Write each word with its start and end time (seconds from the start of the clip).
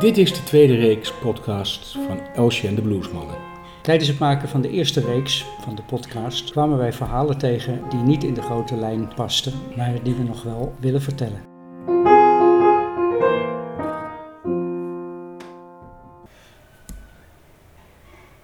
Dit 0.00 0.18
is 0.18 0.32
de 0.32 0.42
tweede 0.42 0.74
reeks 0.74 1.12
podcast 1.12 1.92
van 1.92 2.20
Elsje 2.34 2.68
en 2.68 2.74
de 2.74 2.82
Bluesmannen. 2.82 3.36
Tijdens 3.82 4.08
het 4.08 4.18
maken 4.18 4.48
van 4.48 4.60
de 4.60 4.70
eerste 4.70 5.00
reeks 5.00 5.46
van 5.60 5.74
de 5.74 5.82
podcast 5.82 6.50
kwamen 6.50 6.78
wij 6.78 6.92
verhalen 6.92 7.38
tegen 7.38 7.82
die 7.88 7.98
niet 7.98 8.24
in 8.24 8.34
de 8.34 8.42
grote 8.42 8.76
lijn 8.76 9.14
pasten, 9.14 9.52
maar 9.76 10.02
die 10.02 10.14
we 10.14 10.22
nog 10.22 10.42
wel 10.42 10.74
willen 10.80 11.02
vertellen. 11.02 11.40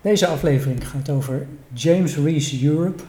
Deze 0.01 0.27
aflevering 0.27 0.89
gaat 0.89 1.11
over 1.11 1.47
James 1.73 2.17
Reese 2.17 2.67
Europe. 2.67 3.03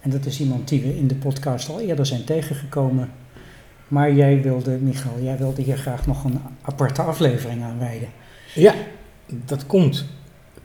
En 0.00 0.10
dat 0.10 0.24
is 0.26 0.40
iemand 0.40 0.68
die 0.68 0.80
we 0.80 0.96
in 0.96 1.06
de 1.06 1.16
podcast 1.16 1.68
al 1.68 1.80
eerder 1.80 2.06
zijn 2.06 2.24
tegengekomen. 2.24 3.12
Maar 3.88 4.12
jij 4.12 4.42
wilde, 4.42 4.78
Michael, 4.78 5.22
jij 5.22 5.38
wilde 5.38 5.62
hier 5.62 5.78
graag 5.78 6.06
nog 6.06 6.24
een 6.24 6.40
aparte 6.62 7.02
aflevering 7.02 7.62
aan 7.62 7.78
wijden. 7.78 8.08
Ja, 8.54 8.74
dat 9.26 9.66
komt 9.66 10.04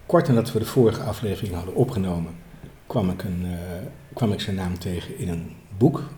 kort 0.05 0.27
nadat 0.27 0.51
we 0.51 0.59
de 0.59 0.65
vorige 0.65 1.01
aflevering 1.01 1.53
hadden 1.53 1.75
opgenomen, 1.75 2.31
kwam 2.87 3.09
ik, 3.09 3.23
een, 3.23 3.41
uh, 3.45 3.57
kwam 4.13 4.31
ik 4.31 4.39
zijn 4.39 4.55
naam 4.55 4.79
tegen 4.79 5.17
in 5.17 5.29
een 5.29 5.51
boek 5.77 6.09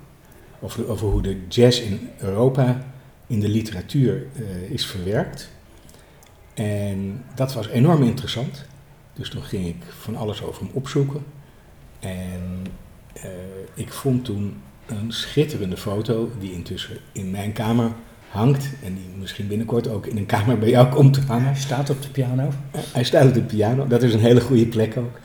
over, 0.60 0.90
over 0.90 1.08
hoe 1.08 1.22
de 1.22 1.48
jazz 1.48 1.82
in 1.82 2.10
Europa 2.18 2.82
in 3.28 3.40
de 3.40 3.50
literatuur 3.50 4.28
uh, 4.34 4.70
is 4.70 4.86
verwerkt. 4.86 5.50
En 6.54 7.24
dat 7.36 7.54
was 7.54 7.68
enorm 7.68 8.04
interessant. 8.04 8.66
Dus 9.14 9.30
toen 9.30 9.44
ging 9.44 9.68
ik 9.68 9.84
van 9.88 10.16
alles 10.16 10.44
over 10.44 10.64
hem 10.64 10.72
opzoeken. 10.74 11.26
En 12.00 12.66
uh, 13.16 13.24
ik 13.74 13.94
vond 13.94 14.26
toen 14.26 14.62
een 14.98 15.12
schitterende 15.12 15.78
foto 15.78 16.32
die 16.40 16.54
intussen 16.54 16.98
in 17.12 17.32
mijn 17.32 17.54
kamer 17.54 17.92
hangt 18.30 18.70
en 18.84 18.94
die 18.94 19.10
misschien 19.20 19.48
binnenkort 19.48 19.88
ook 19.88 20.06
in 20.06 20.18
een 20.18 20.26
kamer 20.26 20.58
bij 20.58 20.70
jou 20.70 20.94
komt 20.94 21.14
te 21.14 21.22
hangen. 21.22 21.46
Hij 21.46 21.56
staat 21.56 21.90
op 21.90 22.02
de 22.02 22.10
piano. 22.10 22.50
Hij 22.78 23.04
staat 23.04 23.28
op 23.28 23.34
de 23.34 23.42
piano, 23.42 23.88
dat 23.88 24.04
is 24.04 24.14
een 24.14 24.20
hele 24.20 24.42
goede 24.42 24.66
plek 24.66 24.98
ook. 24.98 25.20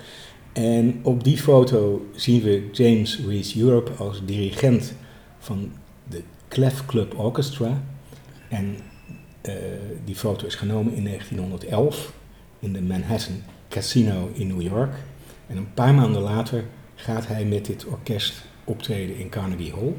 En 0.52 1.00
op 1.02 1.24
die 1.24 1.36
foto 1.36 2.06
zien 2.14 2.42
we 2.42 2.68
James 2.72 3.20
Reese 3.26 3.60
Europe 3.60 3.92
als 3.92 4.22
dirigent 4.24 4.94
van 5.38 5.72
de 6.08 6.22
Clef 6.48 6.86
Club 6.86 7.18
Orchestra. 7.18 7.82
En 8.48 8.76
uh, 9.42 9.52
die 10.04 10.14
foto 10.14 10.46
is 10.46 10.54
genomen 10.54 10.94
in 10.94 11.04
1911 11.04 12.12
in 12.58 12.72
de 12.72 12.82
Manhattan 12.82 13.42
Casino 13.68 14.30
in 14.32 14.46
New 14.46 14.62
York. 14.62 14.94
En 15.46 15.56
een 15.56 15.74
paar 15.74 15.94
maanden 15.94 16.22
later 16.22 16.64
gaat 16.94 17.26
hij 17.26 17.44
met 17.44 17.64
dit 17.64 17.84
orkest 17.86 18.44
optreden 18.66 19.16
in 19.16 19.28
Carnegie 19.28 19.72
Hall. 19.72 19.92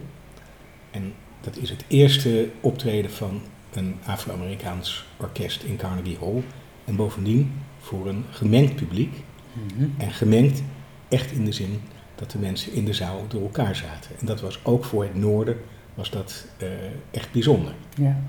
En 0.92 1.14
dat 1.42 1.58
is 1.58 1.70
het 1.70 1.84
eerste 1.88 2.50
optreden 2.62 3.12
van 3.12 3.42
een 3.74 3.96
Afro-Amerikaans 4.06 5.06
orkest 5.18 5.64
in 5.64 5.78
Carnegie 5.78 6.18
Hall. 6.20 6.44
En 6.86 6.96
bovendien 6.96 7.54
voor 7.80 8.08
een 8.08 8.24
gemengd 8.30 8.76
publiek. 8.76 9.14
Mm 9.54 9.78
-hmm. 9.78 9.94
En 9.98 10.12
gemengd 10.12 10.64
echt 11.08 11.32
in 11.32 11.46
de 11.46 11.52
zin 11.52 11.82
dat 12.16 12.32
de 12.32 12.38
mensen 12.38 12.74
in 12.74 12.86
de 12.86 12.94
zaal 12.94 13.26
door 13.28 13.42
elkaar 13.42 13.76
zaten. 13.76 14.12
En 14.20 14.26
dat 14.26 14.42
was 14.42 14.60
ook 14.64 14.86
voor 14.86 15.04
het 15.04 15.16
noorden 15.16 15.58
was 15.94 16.10
dat 16.10 16.46
uh, 16.64 16.70
echt 17.12 17.32
bijzonder. 17.32 17.74
Ja. 17.96 18.20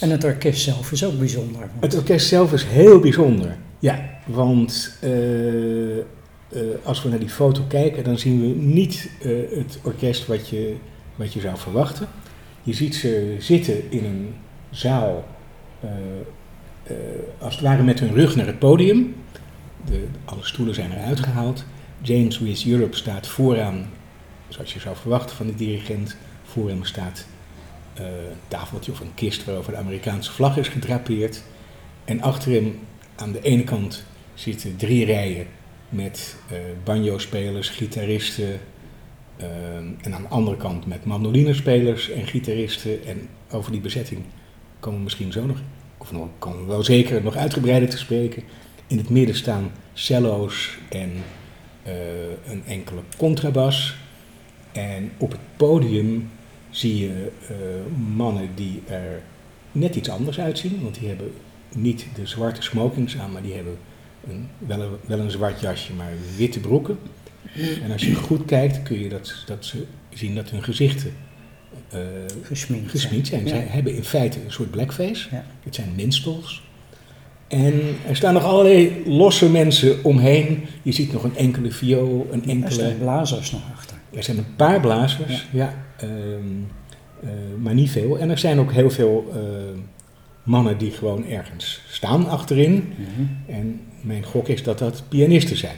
En 0.00 0.10
het 0.10 0.24
orkest 0.24 0.62
zelf 0.62 0.92
is 0.92 1.04
ook 1.04 1.18
bijzonder. 1.18 1.60
Want... 1.60 1.80
Het 1.80 1.94
orkest 1.94 2.28
zelf 2.28 2.52
is 2.52 2.64
heel 2.64 3.00
bijzonder. 3.00 3.56
Ja, 3.78 4.20
want 4.26 4.98
uh, 5.04 5.96
uh, 5.96 6.04
als 6.82 7.02
we 7.02 7.08
naar 7.08 7.18
die 7.18 7.28
foto 7.28 7.62
kijken, 7.68 8.04
dan 8.04 8.18
zien 8.18 8.40
we 8.40 8.46
niet 8.46 9.10
het 9.50 9.78
orkest 9.82 10.26
wat 10.26 10.48
je 10.48 10.74
wat 11.16 11.32
je 11.32 11.40
zou 11.40 11.56
verwachten. 11.58 12.08
Je 12.62 12.72
ziet 12.72 12.94
ze 12.94 13.36
zitten 13.38 13.90
in 13.90 14.04
een 14.04 14.34
zaal, 14.70 15.28
uh, 15.84 15.90
als 17.38 17.54
het 17.54 17.64
ware 17.64 17.82
met 17.82 18.00
hun 18.00 18.14
rug 18.14 18.36
naar 18.36 18.46
het 18.46 18.58
podium. 18.58 19.14
De, 19.84 20.04
alle 20.24 20.44
stoelen 20.44 20.74
zijn 20.74 20.92
eruit 20.92 21.20
gehaald. 21.20 21.64
James 22.02 22.40
Reese 22.40 22.70
Europe 22.70 22.96
staat 22.96 23.26
vooraan, 23.26 23.90
zoals 24.48 24.72
je 24.72 24.80
zou 24.80 24.96
verwachten 24.96 25.36
van 25.36 25.46
de 25.46 25.54
dirigent. 25.54 26.16
Voor 26.44 26.68
hem 26.68 26.84
staat 26.84 27.26
een 27.94 28.04
tafeltje 28.48 28.92
of 28.92 29.00
een 29.00 29.14
kist 29.14 29.44
waarover 29.44 29.72
de 29.72 29.78
Amerikaanse 29.78 30.32
vlag 30.32 30.56
is 30.56 30.68
gedrapeerd. 30.68 31.42
En 32.04 32.22
achter 32.22 32.52
hem 32.52 32.78
aan 33.14 33.32
de 33.32 33.40
ene 33.40 33.64
kant 33.64 34.04
zitten 34.34 34.76
drie 34.76 35.04
rijen 35.04 35.46
met 35.94 36.36
banjo-spelers, 36.84 37.68
gitaristen, 37.68 38.60
uh, 39.40 39.46
en 39.76 40.14
aan 40.14 40.22
de 40.22 40.28
andere 40.28 40.56
kant 40.56 40.86
met 40.86 41.04
mandolinerspelers 41.04 42.10
en 42.10 42.26
gitaristen. 42.26 43.04
En 43.04 43.28
over 43.50 43.72
die 43.72 43.80
bezetting 43.80 44.20
komen 44.80 44.98
we 44.98 45.04
misschien 45.04 45.32
zo 45.32 45.46
nog, 45.46 45.58
of 45.98 46.12
nog, 46.12 46.28
komen 46.38 46.60
we 46.60 46.66
wel 46.66 46.82
zeker 46.82 47.22
nog 47.22 47.36
uitgebreider 47.36 47.88
te 47.88 47.98
spreken. 47.98 48.42
In 48.86 48.98
het 48.98 49.10
midden 49.10 49.34
staan 49.34 49.72
cello's 49.92 50.78
en 50.88 51.12
uh, 51.86 51.92
een 52.46 52.62
enkele 52.66 53.00
contrabas. 53.16 53.96
En 54.72 55.10
op 55.16 55.30
het 55.30 55.40
podium 55.56 56.30
zie 56.70 56.98
je 56.98 57.30
uh, 57.50 57.56
mannen 58.16 58.48
die 58.54 58.82
er 58.86 59.22
net 59.72 59.96
iets 59.96 60.10
anders 60.10 60.40
uitzien. 60.40 60.82
Want 60.82 60.98
die 60.98 61.08
hebben 61.08 61.32
niet 61.74 62.06
de 62.14 62.26
zwarte 62.26 62.62
smokings 62.62 63.18
aan, 63.18 63.32
maar 63.32 63.42
die 63.42 63.54
hebben 63.54 63.78
een, 64.28 64.48
wel, 64.58 64.80
een, 64.80 64.90
wel 65.06 65.18
een 65.18 65.30
zwart 65.30 65.60
jasje, 65.60 65.92
maar 65.92 66.12
witte 66.36 66.60
broeken. 66.60 66.98
En 67.82 67.92
als 67.92 68.02
je 68.02 68.14
goed 68.14 68.44
kijkt, 68.44 68.82
kun 68.82 69.00
je 69.00 69.08
dat, 69.08 69.34
dat 69.46 69.64
ze 69.64 69.84
zien 70.08 70.34
dat 70.34 70.50
hun 70.50 70.62
gezichten 70.62 71.12
uh, 71.94 72.00
gesminkt, 72.42 72.90
gesminkt 72.90 73.26
zijn. 73.26 73.48
zijn. 73.48 73.62
Zij 73.62 73.72
hebben 73.72 73.94
in 73.94 74.04
feite 74.04 74.38
een 74.44 74.52
soort 74.52 74.70
blackface. 74.70 75.28
Ja. 75.30 75.44
Het 75.62 75.74
zijn 75.74 75.88
minstrels. 75.96 76.62
En 77.48 77.82
er 78.08 78.16
staan 78.16 78.34
nog 78.34 78.44
allerlei 78.44 79.02
losse 79.06 79.50
mensen 79.50 80.04
omheen. 80.04 80.64
Je 80.82 80.92
ziet 80.92 81.12
nog 81.12 81.24
een 81.24 81.36
enkele 81.36 81.70
viool, 81.70 82.28
een 82.30 82.44
enkele... 82.44 82.64
Er 82.64 82.72
zijn 82.72 82.98
blazers 82.98 83.50
nog 83.50 83.62
achter. 83.74 83.96
Er 84.10 84.22
zijn 84.22 84.38
een 84.38 84.56
paar 84.56 84.80
blazers, 84.80 85.46
ja. 85.50 85.74
ja 86.00 86.06
um, 86.08 86.66
uh, 87.24 87.30
maar 87.58 87.74
niet 87.74 87.90
veel. 87.90 88.18
En 88.18 88.30
er 88.30 88.38
zijn 88.38 88.58
ook 88.58 88.72
heel 88.72 88.90
veel 88.90 89.32
uh, 89.34 89.40
mannen 90.42 90.78
die 90.78 90.90
gewoon 90.90 91.26
ergens 91.26 91.80
staan 91.88 92.28
achterin. 92.28 92.72
Mm 92.72 93.04
-hmm. 93.16 93.54
En 93.54 93.80
mijn 94.04 94.24
gok 94.24 94.48
is 94.48 94.62
dat 94.62 94.78
dat 94.78 95.02
pianisten 95.08 95.56
zijn. 95.56 95.76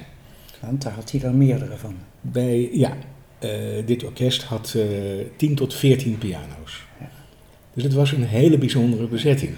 Want 0.61 0.83
daar 0.83 0.93
had 0.93 1.11
hij 1.11 1.21
wel 1.21 1.33
meerdere 1.33 1.77
van. 1.77 1.95
Bij, 2.21 2.69
ja, 2.73 2.97
uh, 3.45 3.51
dit 3.87 4.05
orkest 4.05 4.43
had 4.43 4.75
uh, 4.77 4.85
10 5.37 5.55
tot 5.55 5.75
14 5.75 6.19
piano's. 6.19 6.87
Ja. 7.01 7.09
Dus 7.75 7.83
het 7.83 7.93
was 7.93 8.13
een 8.13 8.25
hele 8.25 8.59
bijzondere 8.59 9.07
bezetting. 9.07 9.53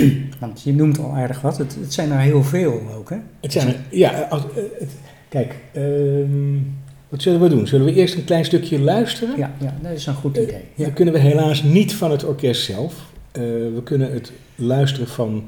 Want 0.40 0.62
je 0.62 0.72
noemt 0.72 0.98
al 0.98 1.12
aardig 1.12 1.40
wat, 1.40 1.58
het, 1.58 1.76
het 1.80 1.92
zijn 1.92 2.10
er 2.10 2.18
heel 2.18 2.42
veel 2.42 2.82
ook, 2.96 3.10
hè? 3.10 3.16
Het 3.40 3.52
zijn 3.52 3.66
er, 3.66 3.76
ja, 3.90 4.20
als, 4.30 4.42
uh, 4.42 4.62
het, 4.78 4.90
kijk, 5.28 5.54
um, 5.76 6.76
wat 7.08 7.22
zullen 7.22 7.40
we 7.40 7.48
doen? 7.48 7.66
Zullen 7.66 7.86
we 7.86 7.94
eerst 7.94 8.14
een 8.14 8.24
klein 8.24 8.44
stukje 8.44 8.80
luisteren? 8.80 9.38
Ja, 9.38 9.54
ja 9.60 9.76
dat 9.82 9.92
is 9.92 10.06
een 10.06 10.14
goed 10.14 10.36
idee. 10.36 10.62
Ja. 10.74 10.84
Dat 10.84 10.94
kunnen 10.94 11.14
we 11.14 11.20
helaas 11.20 11.62
niet 11.62 11.94
van 11.94 12.10
het 12.10 12.24
orkest 12.24 12.64
zelf. 12.64 13.12
We 13.32 13.80
kunnen 13.84 14.12
het 14.12 14.32
luisteren 14.54 15.08
van 15.08 15.44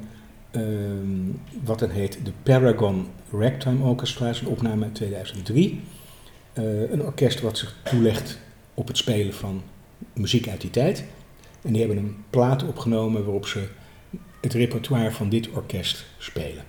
um, 0.56 1.40
wat 1.64 1.78
dan 1.78 1.90
heet 1.90 2.18
de 2.24 2.32
Paragon 2.42 3.06
Ragtime 3.32 3.84
Orchestra, 3.84 4.28
is 4.28 4.40
een 4.40 4.46
opname 4.46 4.84
uit 4.84 4.94
2003. 4.94 5.80
Uh, 6.54 6.90
een 6.90 7.02
orkest 7.02 7.40
wat 7.40 7.58
zich 7.58 7.76
toelegt 7.84 8.38
op 8.74 8.88
het 8.88 8.96
spelen 8.96 9.34
van 9.34 9.62
muziek 10.12 10.48
uit 10.48 10.60
die 10.60 10.70
tijd. 10.70 11.04
En 11.62 11.72
die 11.72 11.78
hebben 11.78 11.98
een 11.98 12.16
plaat 12.30 12.62
opgenomen 12.62 13.24
waarop 13.24 13.46
ze 13.46 13.68
het 14.40 14.52
repertoire 14.52 15.10
van 15.10 15.28
dit 15.28 15.50
orkest 15.50 16.06
spelen. 16.18 16.64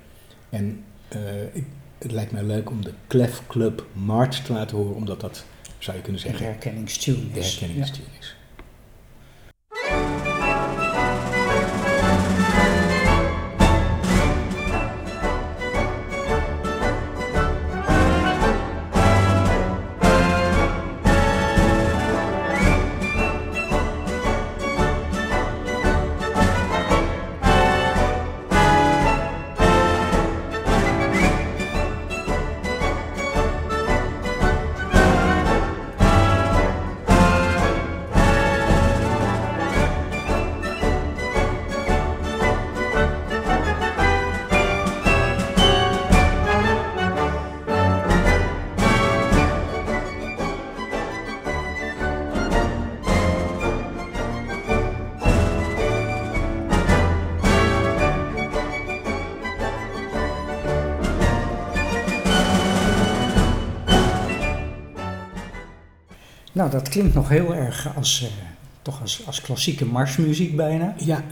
En 0.49 0.83
uh, 1.15 1.55
ik, 1.55 1.65
het 1.97 2.11
lijkt 2.11 2.31
mij 2.31 2.43
leuk 2.43 2.69
om 2.69 2.83
de 2.83 2.93
Clef 3.07 3.41
Club 3.47 3.85
March 3.93 4.35
te 4.35 4.53
laten 4.53 4.77
horen, 4.77 4.95
omdat 4.95 5.21
dat, 5.21 5.45
zou 5.77 5.97
je 5.97 6.03
kunnen 6.03 6.21
zeggen, 6.21 6.39
de 6.39 6.45
herkenningstune 6.45 7.17
is. 7.17 7.33
De 7.33 7.65
herkenningstune 7.65 8.07
ja. 8.19 8.27
Nou, 66.57 66.69
dat 66.69 66.89
klinkt 66.89 67.13
nog 67.13 67.29
heel 67.29 67.55
erg 67.55 67.95
als, 67.95 68.21
uh, 68.23 68.29
toch 68.81 69.01
als, 69.01 69.25
als 69.25 69.41
klassieke 69.41 69.85
marsmuziek 69.85 70.55
bijna. 70.55 70.95
Ja, 70.97 71.23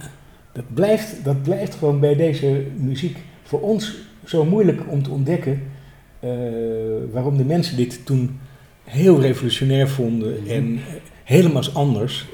dat 0.51 0.73
blijft, 0.73 1.23
dat 1.23 1.43
blijft 1.43 1.75
gewoon 1.75 1.99
bij 1.99 2.15
deze 2.15 2.65
muziek 2.77 3.17
voor 3.43 3.61
ons 3.61 3.95
zo 4.25 4.45
moeilijk 4.45 4.81
om 4.89 5.03
te 5.03 5.09
ontdekken 5.09 5.61
uh, 6.23 6.29
waarom 7.11 7.37
de 7.37 7.45
mensen 7.45 7.77
dit 7.77 8.05
toen 8.05 8.39
heel 8.83 9.21
revolutionair 9.21 9.89
vonden 9.89 10.41
mhm. 10.41 10.51
en 10.51 10.79
helemaal 11.23 11.63
anders. 11.73 12.25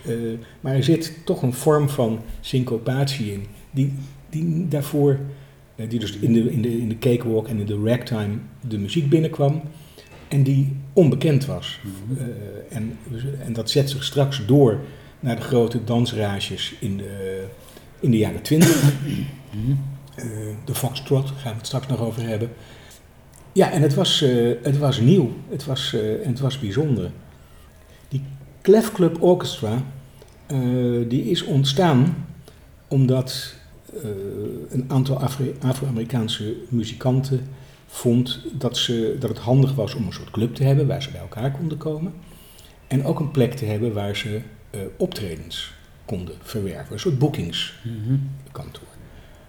Maar 0.59 0.75
er 0.75 0.83
zit 0.83 1.13
toch 1.25 1.41
een 1.41 1.53
vorm 1.53 1.89
van 1.89 2.19
syncopatie 2.39 3.33
in, 3.33 3.45
die, 3.71 3.93
die 4.29 4.67
daarvoor, 4.67 5.19
die 5.75 5.99
dus 5.99 6.17
in 6.17 6.33
de, 6.33 6.51
in, 6.51 6.61
de, 6.61 6.79
in 6.79 6.89
de 6.89 6.97
cakewalk 6.97 7.47
en 7.47 7.59
in 7.59 7.65
de 7.65 7.81
ragtime 7.83 8.33
de 8.67 8.77
muziek 8.77 9.09
binnenkwam 9.09 9.61
en 10.27 10.43
die 10.43 10.75
onbekend 10.93 11.45
was. 11.45 11.79
Mm 11.83 12.17
-hmm. 12.17 12.27
en, 12.69 12.97
en 13.39 13.53
dat 13.53 13.69
zet 13.69 13.89
zich 13.89 14.03
straks 14.03 14.45
door 14.45 14.79
naar 15.19 15.35
de 15.35 15.41
grote 15.41 15.83
dansrages 15.83 16.73
in 16.79 16.97
de, 16.97 17.45
in 17.99 18.11
de 18.11 18.17
jaren 18.17 18.41
twintig. 18.41 18.93
Mm 19.51 19.79
de 20.65 20.75
foxtrot, 20.75 21.27
daar 21.27 21.37
gaan 21.37 21.51
we 21.51 21.57
het 21.57 21.67
straks 21.67 21.87
nog 21.87 21.99
over 21.99 22.27
hebben. 22.27 22.49
Ja, 23.51 23.71
en 23.71 23.81
het 23.81 23.93
was, 23.93 24.19
het 24.61 24.77
was 24.77 24.99
nieuw, 24.99 25.31
het 25.49 25.65
was, 25.65 25.93
en 26.23 26.29
het 26.29 26.39
was 26.39 26.59
bijzonder. 26.59 27.11
Die 28.07 28.23
Clef 28.61 28.91
Club 28.91 29.21
Orchestra, 29.21 29.83
uh, 30.51 31.09
die 31.09 31.23
is 31.23 31.43
ontstaan 31.43 32.25
omdat 32.87 33.55
uh, 33.93 34.01
een 34.69 34.85
aantal 34.87 35.21
Afro-Amerikaanse 35.59 36.55
muzikanten 36.69 37.47
vond 37.91 38.41
dat, 38.53 38.77
ze, 38.77 39.15
dat 39.19 39.29
het 39.29 39.39
handig 39.39 39.73
was 39.73 39.95
om 39.95 40.05
een 40.05 40.13
soort 40.13 40.31
club 40.31 40.55
te 40.55 40.63
hebben 40.63 40.87
waar 40.87 41.01
ze 41.01 41.11
bij 41.11 41.21
elkaar 41.21 41.51
konden 41.51 41.77
komen. 41.77 42.13
En 42.87 43.03
ook 43.03 43.19
een 43.19 43.31
plek 43.31 43.53
te 43.53 43.65
hebben 43.65 43.93
waar 43.93 44.15
ze 44.15 44.41
uh, 44.71 44.81
optredens 44.97 45.73
konden 46.05 46.35
verwerven, 46.41 46.93
een 46.93 46.99
soort 46.99 47.19
bookingskantoor. 47.19 48.87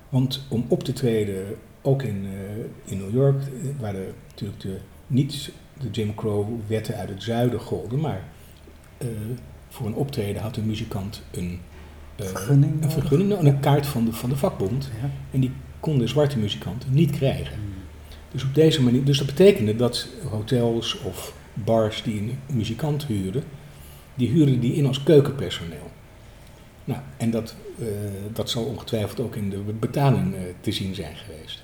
Want 0.08 0.46
om 0.48 0.64
op 0.68 0.84
te 0.84 0.92
treden, 0.92 1.44
ook 1.82 2.02
in, 2.02 2.26
in 2.84 2.98
New 2.98 3.14
York, 3.14 3.42
waar 3.78 3.92
de, 3.92 4.12
natuurlijk 4.28 4.60
de, 4.60 4.78
niet 5.06 5.52
de 5.80 5.90
Jim 5.90 6.14
Crow 6.14 6.48
wetten 6.66 6.96
uit 6.96 7.08
het 7.08 7.22
zuiden 7.22 7.60
golden, 7.60 8.00
maar 8.00 8.24
uh, 9.02 9.08
voor 9.68 9.86
een 9.86 9.94
optreden 9.94 10.42
had 10.42 10.56
een 10.56 10.66
muzikant 10.66 11.22
een 11.30 11.60
vergunning, 12.16 12.82
een, 12.82 12.90
vergunning 12.90 13.32
een 13.32 13.60
kaart 13.60 13.86
van 13.86 14.04
de, 14.04 14.12
van 14.12 14.30
de 14.30 14.36
vakbond. 14.36 14.90
Ja. 15.02 15.10
En 15.30 15.40
die 15.40 15.52
konden 15.80 16.08
zwarte 16.08 16.38
muzikanten 16.38 16.94
niet 16.94 17.10
krijgen. 17.10 17.58
Dus 18.32 18.44
op 18.44 18.54
deze 18.54 18.82
manier, 18.82 19.04
dus 19.04 19.18
dat 19.18 19.26
betekende 19.26 19.76
dat 19.76 20.08
hotels 20.30 20.98
of 20.98 21.34
bars 21.54 22.02
die 22.02 22.18
een 22.20 22.38
muzikant 22.52 23.06
huurden, 23.06 23.42
die 24.14 24.28
huurden 24.28 24.60
die 24.60 24.74
in 24.74 24.86
als 24.86 25.02
keukenpersoneel. 25.02 25.90
Nou, 26.84 27.00
en 27.16 27.30
dat, 27.30 27.54
uh, 27.78 27.86
dat 28.32 28.50
zal 28.50 28.64
ongetwijfeld 28.64 29.20
ook 29.20 29.36
in 29.36 29.50
de 29.50 29.58
betaling 29.80 30.34
uh, 30.34 30.40
te 30.60 30.72
zien 30.72 30.94
zijn 30.94 31.16
geweest. 31.16 31.62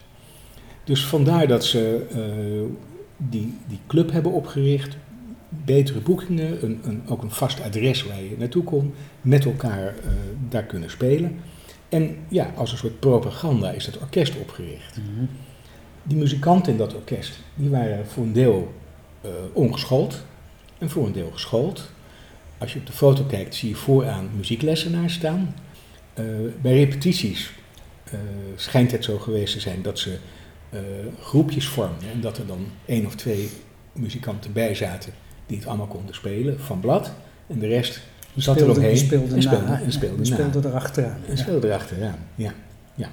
Dus 0.85 1.05
vandaar 1.05 1.47
dat 1.47 1.65
ze 1.65 2.07
uh, 2.13 2.77
die, 3.17 3.55
die 3.67 3.79
club 3.87 4.13
hebben 4.13 4.33
opgericht, 4.33 4.97
betere 5.49 6.01
boekingen, 6.01 6.65
een, 6.65 6.81
een, 6.85 7.03
ook 7.07 7.23
een 7.23 7.31
vast 7.31 7.63
adres 7.63 8.05
waar 8.05 8.23
je 8.23 8.35
naartoe 8.39 8.65
kon, 8.65 8.95
met 9.21 9.45
elkaar 9.45 9.95
daar 10.49 10.65
kunnen 10.65 10.91
spelen. 10.91 11.41
En 11.89 12.17
ja, 12.29 12.53
als 12.57 12.73
een 12.73 12.79
soort 12.79 13.01
propaganda 13.01 13.71
is 13.71 13.87
het 13.87 13.99
orkest 13.99 14.37
opgericht. 14.37 14.97
Mm. 14.97 15.29
Die 16.09 16.17
muzikanten 16.17 16.73
in 16.73 16.79
dat 16.79 16.95
orkest, 16.95 17.39
die 17.55 17.71
waren 17.71 18.07
voor 18.07 18.23
een 18.23 18.33
deel 18.33 18.75
uh, 19.25 19.31
ongeschoold 19.53 20.23
en 20.79 20.91
voor 20.91 21.07
een 21.07 21.13
deel 21.13 21.31
geschoold. 21.31 21.91
Als 22.59 22.73
je 22.73 22.79
op 22.79 22.87
de 22.87 22.93
foto 22.93 23.25
kijkt, 23.25 23.55
zie 23.55 23.69
je 23.69 23.75
vooraan 23.75 24.29
muzieklessenaars 24.37 25.15
staan. 25.15 25.55
Uh, 26.19 26.25
bij 26.63 26.73
repetities 26.73 27.51
schijnt 28.57 28.91
het 28.91 29.05
zo 29.05 29.19
geweest 29.19 29.55
te 29.55 29.61
zijn 29.61 29.83
dat 29.83 29.99
ze 29.99 30.19
groepjes 31.21 31.69
vormden 31.69 32.11
en 32.11 32.21
dat 32.21 32.39
er 32.39 32.47
dan 32.47 32.67
één 32.85 33.07
of 33.07 33.15
twee 33.15 33.51
muzikanten 33.93 34.53
bij 34.53 34.75
zaten 34.75 35.13
die 35.47 35.57
het 35.59 35.67
allemaal 35.67 35.87
konden 35.87 36.15
spelen 36.15 36.61
van 36.61 36.81
blad. 36.81 37.13
En 37.47 37.59
de 37.59 37.67
rest 37.67 38.01
zat 38.37 38.55
speelde, 38.55 38.73
er 38.73 38.79
omheen 38.79 38.97
speelde 38.97 39.35
en 39.35 39.43
speelde, 39.43 39.67
na, 39.67 39.81
en 39.81 39.93
speelde, 39.93 40.25
speelde 40.25 40.69
erachteraan. 40.69 41.19
En 41.29 41.39
speelde 41.39 41.67
erachteraan, 41.67 42.19
ja. 42.35 42.55
ja. 42.95 43.11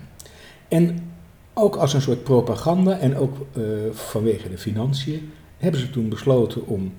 En 0.67 1.11
ook 1.57 1.75
als 1.75 1.93
een 1.93 2.01
soort 2.01 2.23
propaganda 2.23 2.99
en 2.99 3.15
ook 3.15 3.45
uh, 3.57 3.63
vanwege 3.91 4.49
de 4.49 4.57
financiën 4.57 5.31
hebben 5.57 5.79
ze 5.79 5.89
toen 5.89 6.09
besloten 6.09 6.67
om 6.67 6.93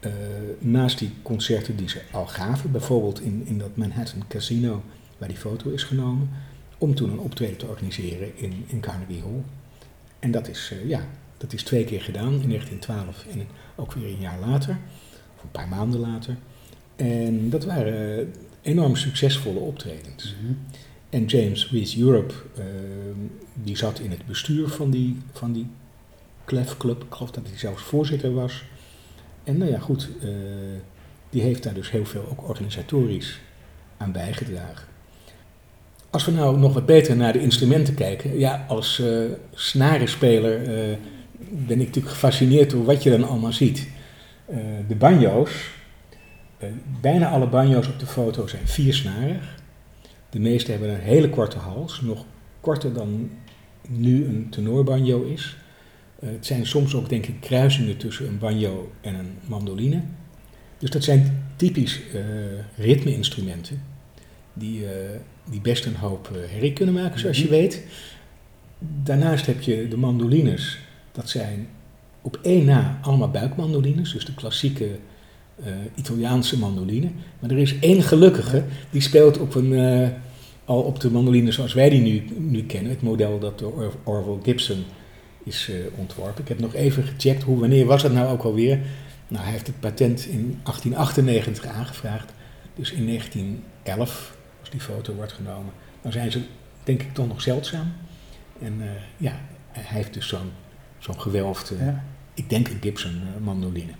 uh, 0.00 0.12
naast 0.58 0.98
die 0.98 1.12
concerten 1.22 1.76
die 1.76 1.88
ze 1.88 2.00
al 2.12 2.26
gaven, 2.26 2.70
bijvoorbeeld 2.70 3.20
in, 3.20 3.42
in 3.46 3.58
dat 3.58 3.76
Manhattan 3.76 4.24
Casino 4.28 4.82
waar 5.18 5.28
die 5.28 5.38
foto 5.38 5.70
is 5.70 5.82
genomen, 5.82 6.30
om 6.78 6.94
toen 6.94 7.10
een 7.10 7.18
optreden 7.18 7.56
te 7.56 7.66
organiseren 7.66 8.38
in, 8.38 8.64
in 8.66 8.80
Carnegie 8.80 9.20
Hall. 9.20 9.42
En 10.18 10.30
dat 10.30 10.48
is, 10.48 10.72
uh, 10.72 10.88
ja, 10.88 11.06
dat 11.36 11.52
is 11.52 11.62
twee 11.62 11.84
keer 11.84 12.00
gedaan, 12.00 12.32
in 12.40 12.48
1912 12.48 13.26
en 13.32 13.46
ook 13.74 13.92
weer 13.92 14.08
een 14.08 14.20
jaar 14.20 14.38
later, 14.40 14.78
of 15.36 15.42
een 15.42 15.50
paar 15.50 15.68
maanden 15.68 16.00
later. 16.00 16.36
En 16.96 17.50
dat 17.50 17.64
waren 17.64 18.32
enorm 18.62 18.96
succesvolle 18.96 19.58
optredens. 19.58 20.36
-hmm. 20.40 20.58
En 21.14 21.24
James 21.24 21.70
Rees 21.70 21.98
Europe, 21.98 22.34
uh, 22.58 22.64
die 23.54 23.76
zat 23.76 23.98
in 23.98 24.10
het 24.10 24.26
bestuur 24.26 24.68
van 24.68 24.90
die, 24.90 25.16
van 25.32 25.52
die 25.52 25.66
Clef 26.44 26.76
Club. 26.76 27.02
Ik 27.02 27.14
geloof 27.14 27.30
dat 27.30 27.46
hij 27.48 27.58
zelfs 27.58 27.82
voorzitter 27.82 28.34
was. 28.34 28.64
En 29.44 29.58
nou 29.58 29.70
ja, 29.70 29.78
goed, 29.78 30.08
uh, 30.22 30.28
die 31.30 31.42
heeft 31.42 31.62
daar 31.62 31.74
dus 31.74 31.90
heel 31.90 32.04
veel 32.04 32.26
ook 32.30 32.48
organisatorisch 32.48 33.40
aan 33.96 34.12
bijgedragen. 34.12 34.86
Als 36.10 36.24
we 36.24 36.32
nou 36.32 36.58
nog 36.58 36.74
wat 36.74 36.86
beter 36.86 37.16
naar 37.16 37.32
de 37.32 37.40
instrumenten 37.40 37.94
kijken, 37.94 38.38
ja, 38.38 38.64
als 38.68 38.98
uh, 38.98 39.24
snarenspeler 39.54 40.60
ben 41.50 41.80
ik 41.80 41.86
natuurlijk 41.86 42.14
gefascineerd 42.14 42.70
door 42.70 42.84
wat 42.84 43.02
je 43.02 43.10
dan 43.10 43.28
allemaal 43.28 43.52
ziet. 43.52 43.88
De 44.88 44.96
banjo's, 44.98 45.70
bijna 47.00 47.28
alle 47.28 47.48
banjo's 47.48 47.86
op 47.86 47.98
de 47.98 48.06
foto 48.06 48.46
zijn 48.46 48.68
viersnarig. 48.68 49.62
De 50.34 50.40
meeste 50.40 50.70
hebben 50.70 50.88
een 50.88 51.00
hele 51.00 51.30
korte 51.30 51.58
hals, 51.58 52.00
nog 52.00 52.24
korter 52.60 52.92
dan 52.92 53.30
nu 53.88 54.24
een 54.24 54.46
tenorbanjo 54.50 55.22
is. 55.22 55.56
Uh, 56.18 56.30
het 56.30 56.46
zijn 56.46 56.66
soms 56.66 56.94
ook 56.94 57.08
denk 57.08 57.26
ik 57.26 57.40
kruisingen 57.40 57.96
tussen 57.96 58.28
een 58.28 58.38
banjo 58.38 58.92
en 59.00 59.14
een 59.14 59.32
mandoline. 59.46 60.02
Dus 60.78 60.90
dat 60.90 61.04
zijn 61.04 61.44
typisch 61.56 62.00
ritme-instrumenten 62.76 63.82
die, 64.52 64.84
die 65.50 65.60
best 65.60 65.84
een 65.84 65.96
hoop 65.96 66.30
herrie 66.48 66.72
kunnen 66.72 66.94
maken, 66.94 67.20
zoals 67.20 67.38
je 67.38 67.44
mhm. 67.44 67.52
weet. 67.52 67.82
Daarnaast 68.78 69.46
heb 69.46 69.60
je 69.60 69.88
de 69.88 69.96
mandolines 69.96 70.78
dat 71.12 71.28
zijn 71.28 71.68
op 72.20 72.38
één 72.42 72.64
na 72.64 72.98
allemaal 73.02 73.30
buikmandolines, 73.30 74.12
dus 74.12 74.24
de 74.24 74.34
klassieke 74.34 74.88
uh, 75.60 75.66
Italiaanse 75.94 76.58
mandoline. 76.58 77.10
Maar 77.40 77.50
er 77.50 77.58
is 77.58 77.78
één 77.78 78.02
gelukkige, 78.02 78.64
die 78.90 79.00
speelt 79.00 79.38
op 79.38 79.54
een, 79.54 79.72
uh, 79.72 80.08
al 80.64 80.80
op 80.80 81.00
de 81.00 81.10
mandoline 81.10 81.52
zoals 81.52 81.74
wij 81.74 81.88
die 81.90 82.00
nu, 82.00 82.24
nu 82.36 82.62
kennen. 82.62 82.90
Het 82.90 83.02
model 83.02 83.38
dat 83.38 83.58
door 83.58 83.94
Orville 84.04 84.38
Gibson 84.42 84.84
is 85.44 85.68
uh, 85.70 85.76
ontworpen. 85.96 86.42
Ik 86.42 86.48
heb 86.48 86.60
nog 86.60 86.74
even 86.74 87.02
gecheckt, 87.02 87.42
hoe, 87.42 87.60
wanneer 87.60 87.86
was 87.86 88.02
het 88.02 88.12
nou 88.12 88.32
ook 88.32 88.42
alweer? 88.42 88.80
Nou, 89.28 89.42
hij 89.42 89.52
heeft 89.52 89.66
het 89.66 89.80
patent 89.80 90.26
in 90.26 90.58
1898 90.62 91.66
aangevraagd. 91.66 92.32
Dus 92.74 92.92
in 92.92 93.06
1911, 93.06 94.36
als 94.60 94.70
die 94.70 94.80
foto 94.80 95.14
wordt 95.14 95.32
genomen, 95.32 95.72
dan 96.02 96.12
zijn 96.12 96.32
ze 96.32 96.40
denk 96.84 97.02
ik 97.02 97.14
toch 97.14 97.28
nog 97.28 97.40
zeldzaam. 97.40 97.92
En 98.62 98.80
ja, 99.16 99.40
hij 99.70 99.84
heeft 99.86 100.14
dus 100.14 100.28
zo'n 100.28 100.50
zo'n 100.98 101.20
gewelfde, 101.20 101.76
ja. 101.76 102.04
ik 102.34 102.50
denk 102.50 102.68
een 102.68 102.78
Gibson 102.80 103.22
mandoline. 103.42 103.92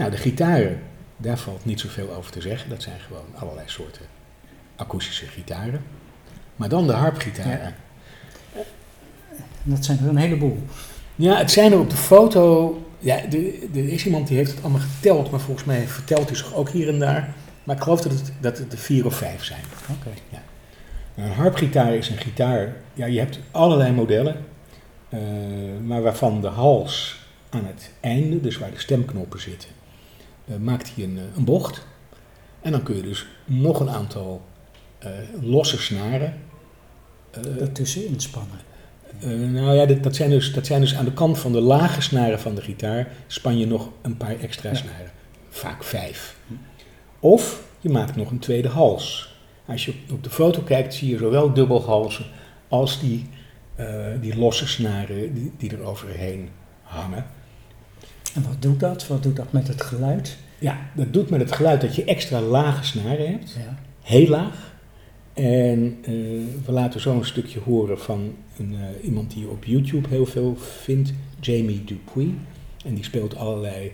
Nou, 0.00 0.12
de 0.12 0.18
gitaren, 0.18 0.80
daar 1.16 1.38
valt 1.38 1.64
niet 1.64 1.80
zoveel 1.80 2.14
over 2.14 2.32
te 2.32 2.40
zeggen. 2.40 2.70
Dat 2.70 2.82
zijn 2.82 3.00
gewoon 3.00 3.24
allerlei 3.34 3.68
soorten 3.68 4.04
akoestische 4.76 5.26
gitaren. 5.26 5.82
Maar 6.56 6.68
dan 6.68 6.86
de 6.86 6.92
harpgitaren. 6.92 7.74
Ja. 8.54 8.60
Dat 9.62 9.84
zijn 9.84 9.98
er 9.98 10.08
een 10.08 10.16
heleboel. 10.16 10.58
Ja, 11.16 11.36
het 11.36 11.50
zijn 11.50 11.72
er 11.72 11.78
op 11.78 11.90
de 11.90 11.96
foto. 11.96 12.74
Ja, 12.98 13.24
er, 13.24 13.74
is 13.74 14.04
iemand 14.04 14.28
die 14.28 14.36
heeft 14.36 14.50
het 14.50 14.62
allemaal 14.62 14.80
geteld, 14.80 15.30
maar 15.30 15.40
volgens 15.40 15.66
mij 15.66 15.86
vertelt 15.86 16.28
hij 16.28 16.36
zich 16.36 16.54
ook 16.54 16.68
hier 16.68 16.88
en 16.88 16.98
daar. 16.98 17.34
Maar 17.64 17.76
ik 17.76 17.82
geloof 17.82 18.00
dat 18.00 18.12
het, 18.12 18.32
dat 18.40 18.58
het 18.58 18.72
er 18.72 18.78
vier 18.78 19.06
of 19.06 19.14
vijf 19.14 19.44
zijn. 19.44 19.64
Oké. 19.90 20.10
Ja. 20.28 20.42
Een 21.14 21.32
harpgitaar 21.32 21.94
is 21.94 22.08
een 22.08 22.18
gitaar. 22.18 22.76
Ja, 22.94 23.06
je 23.06 23.18
hebt 23.18 23.38
allerlei 23.50 23.92
modellen. 23.92 24.36
Uh, 25.08 25.20
maar 25.86 26.02
waarvan 26.02 26.40
de 26.40 26.48
hals 26.48 27.20
aan 27.50 27.66
het 27.66 27.90
einde, 28.00 28.40
dus 28.40 28.58
waar 28.58 28.70
de 28.70 28.78
stemknoppen 28.78 29.40
zitten, 29.40 29.68
maakt 30.58 30.94
hij 30.94 31.04
een, 31.04 31.18
eh, 31.18 31.36
een, 31.36 31.44
bocht. 31.44 31.86
En 32.60 32.72
dan 32.72 32.82
kun 32.82 32.96
je 32.96 33.02
dus 33.02 33.26
nog 33.44 33.80
een 33.80 33.90
aantal 33.90 34.42
losse 35.40 35.78
snaren 35.78 36.34
ertussen 37.60 38.06
inspannen. 38.06 38.58
nou 39.52 39.74
ja, 39.74 39.86
dat, 39.86 40.02
dat, 40.02 40.16
zijn 40.16 40.30
dus, 40.30 40.52
dat 40.52 40.66
zijn 40.66 40.80
dus 40.80 40.94
aan 40.94 41.04
de 41.04 41.12
kant 41.12 41.38
van 41.38 41.52
de 41.52 41.60
lage 41.60 42.00
snaren 42.00 42.40
van 42.40 42.54
de 42.54 42.60
gitaar, 42.60 43.08
span 43.26 43.58
je 43.58 43.66
nog 43.66 43.88
een 44.02 44.16
paar 44.16 44.38
extra 44.40 44.70
ja. 44.70 44.76
snaren. 44.76 45.10
vaak 45.48 45.84
vijf. 45.84 46.36
Of 47.20 47.62
je 47.80 47.88
maakt 47.88 48.16
nog 48.16 48.30
een 48.30 48.38
tweede 48.38 48.68
hals. 48.68 49.34
Als 49.66 49.84
je 49.84 49.94
op 50.10 50.24
de 50.24 50.30
foto 50.30 50.62
kijkt, 50.62 50.94
zie 50.94 51.08
je 51.08 51.18
zowel 51.18 51.52
dubbelhalzen 51.54 52.24
als 52.68 53.00
die, 53.00 53.28
uh, 53.80 54.06
die 54.20 54.36
losse 54.36 54.66
snaren 54.66 55.34
die, 55.34 55.52
die 55.56 55.70
er 55.70 55.82
overheen 55.82 56.48
hangen. 56.82 57.26
En 58.34 58.42
wat 58.42 58.62
doet 58.62 58.80
dat? 58.80 59.06
Wat 59.06 59.22
doet 59.22 59.36
dat 59.36 59.52
met 59.52 59.68
het 59.68 59.82
geluid? 59.82 60.36
Ja, 60.58 60.78
dat 60.94 61.12
doet 61.12 61.30
met 61.30 61.40
het 61.40 61.52
geluid 61.52 61.80
dat 61.80 61.94
je 61.94 62.04
extra 62.04 62.40
lage 62.40 62.84
snaren 62.84 63.30
hebt. 63.30 63.52
Ja. 63.52 63.78
Heel 64.02 64.28
laag. 64.28 64.72
En 65.34 65.98
uh, 66.00 66.08
we 66.64 66.72
laten 66.72 67.00
zo 67.00 67.16
een 67.16 67.24
stukje 67.24 67.60
horen 67.60 67.98
van 67.98 68.34
een, 68.58 68.72
uh, 68.72 69.04
iemand 69.04 69.30
die 69.30 69.40
je 69.40 69.48
op 69.48 69.64
YouTube 69.64 70.08
heel 70.08 70.26
veel 70.26 70.56
vindt, 70.56 71.12
Jamie 71.40 71.84
Dupuy. 71.84 72.34
En 72.84 72.94
die 72.94 73.04
speelt 73.04 73.36
allerlei 73.36 73.92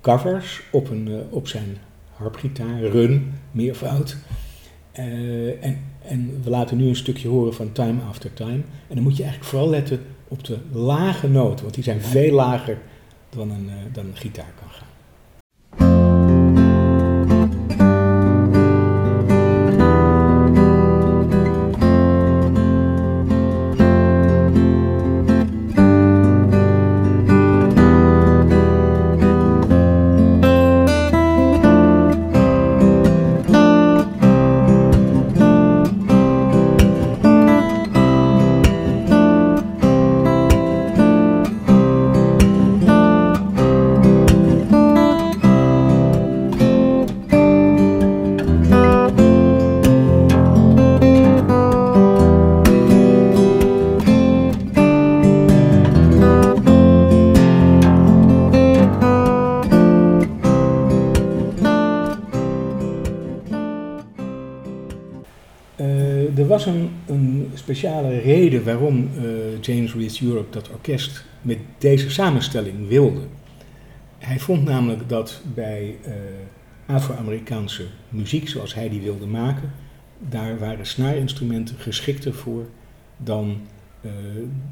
covers 0.00 0.62
op, 0.72 0.90
een, 0.90 1.08
uh, 1.08 1.16
op 1.30 1.48
zijn 1.48 1.76
harpgitaar, 2.12 2.80
run, 2.80 3.32
meervoud. 3.50 4.16
en, 4.92 5.78
en 6.02 6.40
we 6.42 6.50
laten 6.50 6.76
nu 6.76 6.88
een 6.88 6.96
stukje 6.96 7.28
horen 7.28 7.54
van 7.54 7.72
Time 7.72 8.02
After 8.02 8.32
Time. 8.32 8.62
En 8.88 8.94
dan 8.94 9.02
moet 9.02 9.16
je 9.16 9.22
eigenlijk 9.22 9.52
vooral 9.52 9.70
letten 9.70 10.00
op 10.28 10.44
de 10.44 10.58
lage 10.72 11.28
noten, 11.28 11.62
want 11.62 11.74
die 11.74 11.84
zijn 11.84 12.00
veel 12.00 12.34
lager 12.34 12.78
dan 13.34 13.50
een, 13.50 13.92
dan 13.92 14.06
een 14.06 14.16
gitaar 14.16 14.52
kan 14.60 14.70
gaan. 14.70 14.91
Reden 68.62 68.80
waarom 68.80 69.10
uh, 69.16 69.60
James 69.60 69.94
Reese 69.94 70.24
Europe 70.24 70.50
dat 70.50 70.70
orkest 70.70 71.24
met 71.42 71.58
deze 71.78 72.10
samenstelling 72.10 72.88
wilde. 72.88 73.20
Hij 74.18 74.38
vond 74.38 74.64
namelijk 74.64 75.08
dat 75.08 75.40
bij 75.54 75.96
uh, 76.06 76.12
Afro-Amerikaanse 76.86 77.86
muziek 78.08 78.48
zoals 78.48 78.74
hij 78.74 78.88
die 78.88 79.00
wilde 79.00 79.26
maken, 79.26 79.72
daar 80.18 80.58
waren 80.58 80.86
snaarinstrumenten 80.86 81.76
geschikter 81.78 82.34
voor 82.34 82.66
dan 83.16 83.60
uh, 84.00 84.10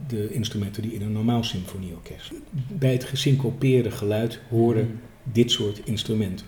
de 0.07 0.33
instrumenten 0.33 0.83
die 0.83 0.95
in 0.95 1.03
een 1.03 1.13
normaal 1.13 1.45
symfonieorkest. 1.45 2.33
Bij 2.69 2.93
het 2.93 3.05
gesyncopeerde 3.05 3.91
geluid 3.91 4.41
horen 4.49 5.01
dit 5.23 5.51
soort 5.51 5.81
instrumenten. 5.85 6.47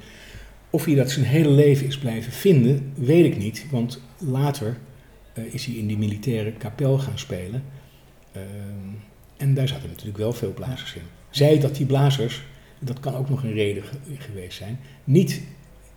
Of 0.70 0.84
hij 0.84 0.94
dat 0.94 1.10
zijn 1.10 1.24
hele 1.24 1.50
leven 1.50 1.86
is 1.86 1.98
blijven 1.98 2.32
vinden, 2.32 2.92
weet 2.94 3.24
ik 3.24 3.38
niet, 3.38 3.66
want 3.70 4.00
later 4.18 4.76
uh, 5.34 5.54
is 5.54 5.66
hij 5.66 5.74
in 5.74 5.86
die 5.86 5.98
militaire 5.98 6.52
kapel 6.52 6.98
gaan 6.98 7.18
spelen. 7.18 7.62
Uh, 8.36 8.42
en 9.36 9.54
daar 9.54 9.68
zaten 9.68 9.88
natuurlijk 9.88 10.18
wel 10.18 10.32
veel 10.32 10.52
blazers 10.52 10.94
in. 10.94 11.02
Zij 11.30 11.58
dat 11.58 11.76
die 11.76 11.86
blazers, 11.86 12.42
dat 12.78 13.00
kan 13.00 13.14
ook 13.14 13.28
nog 13.28 13.42
een 13.42 13.52
reden 13.52 13.82
ge 13.82 13.96
geweest 14.18 14.58
zijn, 14.58 14.78
niet 15.04 15.42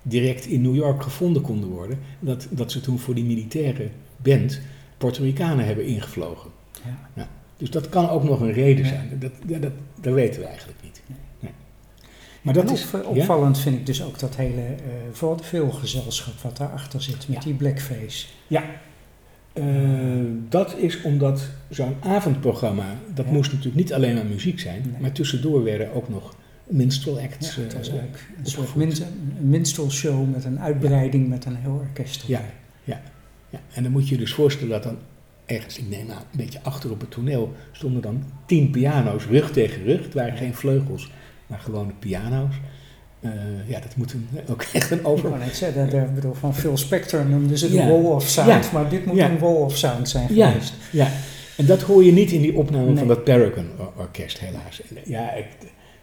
direct 0.02 0.46
in 0.46 0.62
New 0.62 0.76
York 0.76 1.04
gevonden 1.04 1.42
konden 1.42 1.70
worden. 1.70 2.00
Dat, 2.20 2.48
dat 2.50 2.72
ze 2.72 2.82
toen 2.82 3.00
voor 3.00 3.16
die 3.16 3.24
militaire 3.24 3.90
band 4.18 4.62
Puerto 4.98 5.24
Ricanen 5.24 5.66
hebben 5.66 5.86
ingevlogen. 5.86 6.52
Ja. 6.86 7.10
Ja, 7.16 7.30
dus 7.58 7.70
dat 7.70 7.90
kan 7.90 8.10
ook 8.10 8.24
nog 8.24 8.40
een 8.40 8.54
reden 8.54 8.86
zijn. 8.86 9.18
Dat, 9.20 9.32
dat, 9.46 9.62
dat, 9.62 9.72
dat 10.02 10.14
weten 10.14 10.42
we 10.42 10.48
eigenlijk 10.48 10.80
niet. 10.84 11.02
Nee. 11.40 11.52
Maar 12.42 12.54
dat 12.54 12.72
is 12.72 12.86
opvallend, 13.06 13.56
ja? 13.56 13.62
vind 13.62 13.76
ik 13.76 13.86
dus 13.86 14.04
ook 14.04 14.20
dat 14.20 14.36
hele 14.36 14.76
uh, 15.22 15.38
veelgezelschap 15.42 16.40
wat 16.42 16.58
daarachter 16.58 17.02
zit 17.02 17.28
met 17.28 17.42
die 17.42 17.54
blackface. 17.54 18.28
Ja, 18.48 18.64
uh, 19.58 19.66
dat 20.50 20.78
is 20.78 21.02
omdat 21.02 21.50
zo'n 21.70 21.96
avondprogramma, 22.00 22.96
dat 23.14 23.26
ja. 23.26 23.32
moest 23.32 23.52
natuurlijk 23.52 23.76
niet 23.76 23.94
alleen 23.94 24.16
maar 24.16 24.26
muziek 24.26 24.60
zijn, 24.60 24.82
nee. 24.82 25.02
maar 25.02 25.12
tussendoor 25.12 25.64
werden 25.64 25.94
ook 25.94 26.10
nog 26.10 26.36
minstrel 26.64 27.20
acts. 27.20 27.56
Ja, 27.56 27.62
het 27.62 27.78
was 27.78 27.90
uh, 27.90 27.96
ook 27.96 28.02
een 28.38 28.46
soort 28.46 28.76
min 28.76 28.94
minstrel 29.40 29.92
show 29.92 30.32
met 30.34 30.46
een 30.46 30.60
uitbreiding 30.60 31.30
met 31.30 31.46
een 31.46 31.56
heel 31.56 31.72
orkest. 31.88 32.24
Ja, 32.28 32.42
ja, 32.84 33.02
ja, 33.50 33.60
en 33.74 33.84
dan 33.84 33.92
moet 33.92 34.08
je 34.08 34.16
je 34.16 34.22
dus 34.22 34.34
voorstellen 34.34 34.72
dat 34.72 34.84
dan 34.84 34.98
ergens, 35.46 35.78
ik 35.78 35.90
neem 35.90 36.10
aan, 36.10 36.18
een 36.18 36.38
beetje 36.38 36.60
achter 36.62 36.92
op 36.92 37.00
het 37.00 37.12
toneel, 37.12 37.54
stonden 37.72 38.02
dan 38.02 38.24
tien 38.46 38.70
piano's 38.70 39.26
rug 39.26 39.52
tegen 39.52 39.84
rug. 39.84 40.04
Het 40.04 40.14
waren 40.14 40.38
geen 40.38 40.54
vleugels, 40.54 41.12
maar 41.48 41.60
gewone 41.60 41.92
piano's. 42.00 42.56
Uh, 43.26 43.70
ja, 43.70 43.80
dat 43.80 43.96
moet 43.96 44.14
een, 44.14 44.28
ook 44.52 44.66
echt 44.74 44.92
een 44.92 45.06
over... 45.06 45.30
Ik 45.30 45.38
net 45.38 45.56
zeggen, 45.56 46.14
bedoel, 46.14 46.34
van 46.34 46.56
Phil 46.56 46.78
Spector 46.78 47.26
noemden 47.26 47.58
ze 47.58 47.72
ja. 47.72 47.86
de 47.86 47.92
wall 47.92 48.04
of 48.04 48.28
sound, 48.28 48.66
ja. 48.66 48.72
maar 48.74 48.90
dit 48.90 49.06
moet 49.06 49.16
ja. 49.16 49.30
een 49.30 49.40
wall 49.40 49.54
of 49.54 49.78
sound 49.78 50.10
zijn 50.10 50.28
geweest. 50.28 50.74
Ja, 50.92 51.08
en 51.58 51.66
dat 51.66 51.82
hoor 51.82 52.04
je 52.04 52.12
niet 52.12 52.32
in 52.32 52.42
die 52.42 52.56
opname 52.56 52.86
nee. 52.86 52.98
van 52.98 53.08
dat 53.08 53.24
Paragon 53.24 53.70
orkest 53.98 54.40
helaas. 54.40 54.82
Ja, 55.06 55.34
ik, 55.34 55.48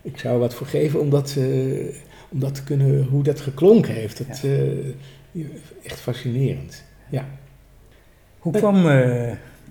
ik 0.03 0.19
zou 0.19 0.39
wat 0.39 0.55
voor 0.55 0.67
geven 0.67 1.01
om 1.01 1.11
dat, 1.11 1.35
uh, 1.39 1.95
om 2.29 2.41
dat 2.41 2.55
te 2.55 2.63
kunnen, 2.63 3.05
hoe 3.05 3.23
dat 3.23 3.41
geklonken 3.41 3.95
heeft. 3.95 4.19
Dat, 4.29 4.43
uh, 4.45 5.45
echt 5.83 6.01
fascinerend, 6.01 6.85
ja. 7.11 7.27
Hoe 8.39 8.53
kwam 8.53 8.87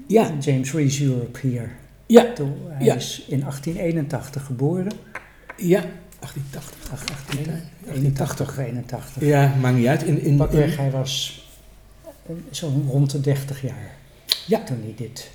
ja. 0.07 0.31
James 0.39 0.73
Reese 0.73 1.03
Europe 1.03 1.39
hier? 1.41 1.71
Ja. 2.05 2.33
Hij 2.69 2.95
is 2.95 3.25
in 3.27 3.39
1881 3.39 4.45
geboren. 4.45 4.91
Ja, 5.57 5.83
1880. 6.21 7.15
1881, 7.15 8.57
81. 8.57 9.23
Ja, 9.23 9.55
maakt 9.61 9.77
niet 9.77 9.87
uit. 9.87 10.03
In, 10.03 10.21
in, 10.21 10.41
hij 10.41 10.91
was 10.91 11.45
zo 12.51 12.83
rond 12.87 13.11
de 13.11 13.21
30 13.21 13.61
jaar 13.61 13.95
ja. 14.47 14.63
toen 14.63 14.81
hij 14.81 14.93
dit 14.97 15.31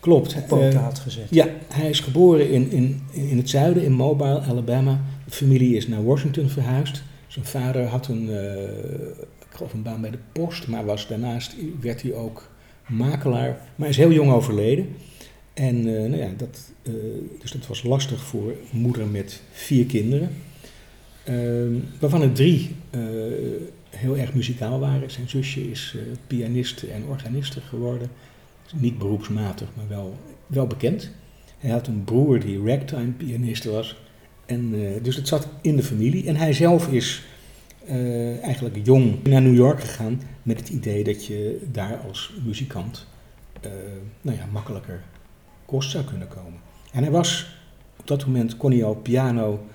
Klopt. 0.00 0.36
op 0.36 0.46
poten 0.46 0.72
uh, 0.72 0.82
had 0.82 0.98
gezet. 0.98 1.26
Ja, 1.30 1.48
hij 1.68 1.88
is 1.88 2.00
geboren 2.00 2.50
in, 2.50 2.70
in, 2.70 3.02
in 3.10 3.36
het 3.36 3.50
zuiden, 3.50 3.84
in 3.84 3.92
Mobile, 3.92 4.40
Alabama. 4.40 5.00
De 5.24 5.30
familie 5.30 5.76
is 5.76 5.88
naar 5.88 6.04
Washington 6.04 6.48
verhuisd. 6.48 7.02
Zijn 7.26 7.44
vader 7.44 7.86
had 7.86 8.08
een, 8.08 8.28
uh, 8.28 8.52
ik 9.38 9.50
geloof 9.50 9.72
een 9.72 9.82
baan 9.82 10.00
bij 10.00 10.10
de 10.10 10.18
post, 10.32 10.66
maar 10.66 10.84
was, 10.84 11.08
daarnaast 11.08 11.54
werd 11.80 12.02
hij 12.02 12.14
ook 12.14 12.48
makelaar. 12.86 13.60
Maar 13.76 13.88
is 13.88 13.96
heel 13.96 14.12
jong 14.12 14.32
overleden. 14.32 14.96
En 15.54 15.86
uh, 15.86 16.00
nou 16.00 16.16
ja, 16.16 16.30
dat, 16.36 16.72
uh, 16.82 16.94
dus 17.40 17.66
was 17.68 17.82
lastig 17.82 18.22
voor 18.22 18.54
moeder 18.70 19.06
met 19.06 19.42
vier 19.52 19.86
kinderen. 19.86 20.30
Uh, 21.28 21.80
waarvan 22.00 22.22
er 22.22 22.32
drie 22.32 22.70
uh, 22.90 23.02
heel 23.90 24.16
erg 24.16 24.34
muzikaal 24.34 24.80
waren. 24.80 25.10
Zijn 25.10 25.28
zusje 25.28 25.70
is 25.70 25.96
pianiste 26.26 26.86
en 26.86 27.04
organiste 27.04 27.60
geworden. 27.60 28.10
Niet 28.74 28.98
beroepsmatig, 28.98 29.68
maar 29.76 29.88
wel, 29.88 30.18
wel 30.46 30.66
bekend. 30.66 31.10
Hij 31.58 31.70
had 31.70 31.86
een 31.86 32.04
broer 32.04 32.40
die 32.40 32.64
ragtime 32.64 33.10
pianist 33.10 33.64
was. 33.64 34.02
En, 34.46 34.74
dus 35.02 35.16
het 35.16 35.28
zat 35.28 35.48
in 35.60 35.76
de 35.76 35.82
familie. 35.82 36.26
En 36.26 36.36
hij 36.36 36.52
zelf 36.52 36.92
is 36.92 37.22
eigenlijk 38.42 38.76
jong 38.82 39.22
naar 39.22 39.42
New 39.42 39.54
York 39.54 39.80
gegaan 39.80 40.20
met 40.42 40.58
het 40.58 40.68
idee 40.68 41.04
dat 41.04 41.26
je 41.26 41.60
daar 41.72 41.96
als 42.08 42.32
muzikant 42.44 43.06
nou 44.20 44.36
ja, 44.36 44.46
makkelijker 44.52 45.00
kost 45.64 45.90
zou 45.90 46.04
kunnen 46.04 46.28
komen. 46.28 46.60
En 46.92 47.02
hij 47.02 47.12
was, 47.12 47.46
op 47.96 48.06
dat 48.06 48.26
moment 48.26 48.56
kon 48.56 48.70
hij 48.70 48.84
al 48.84 48.94
piano, 48.94 49.66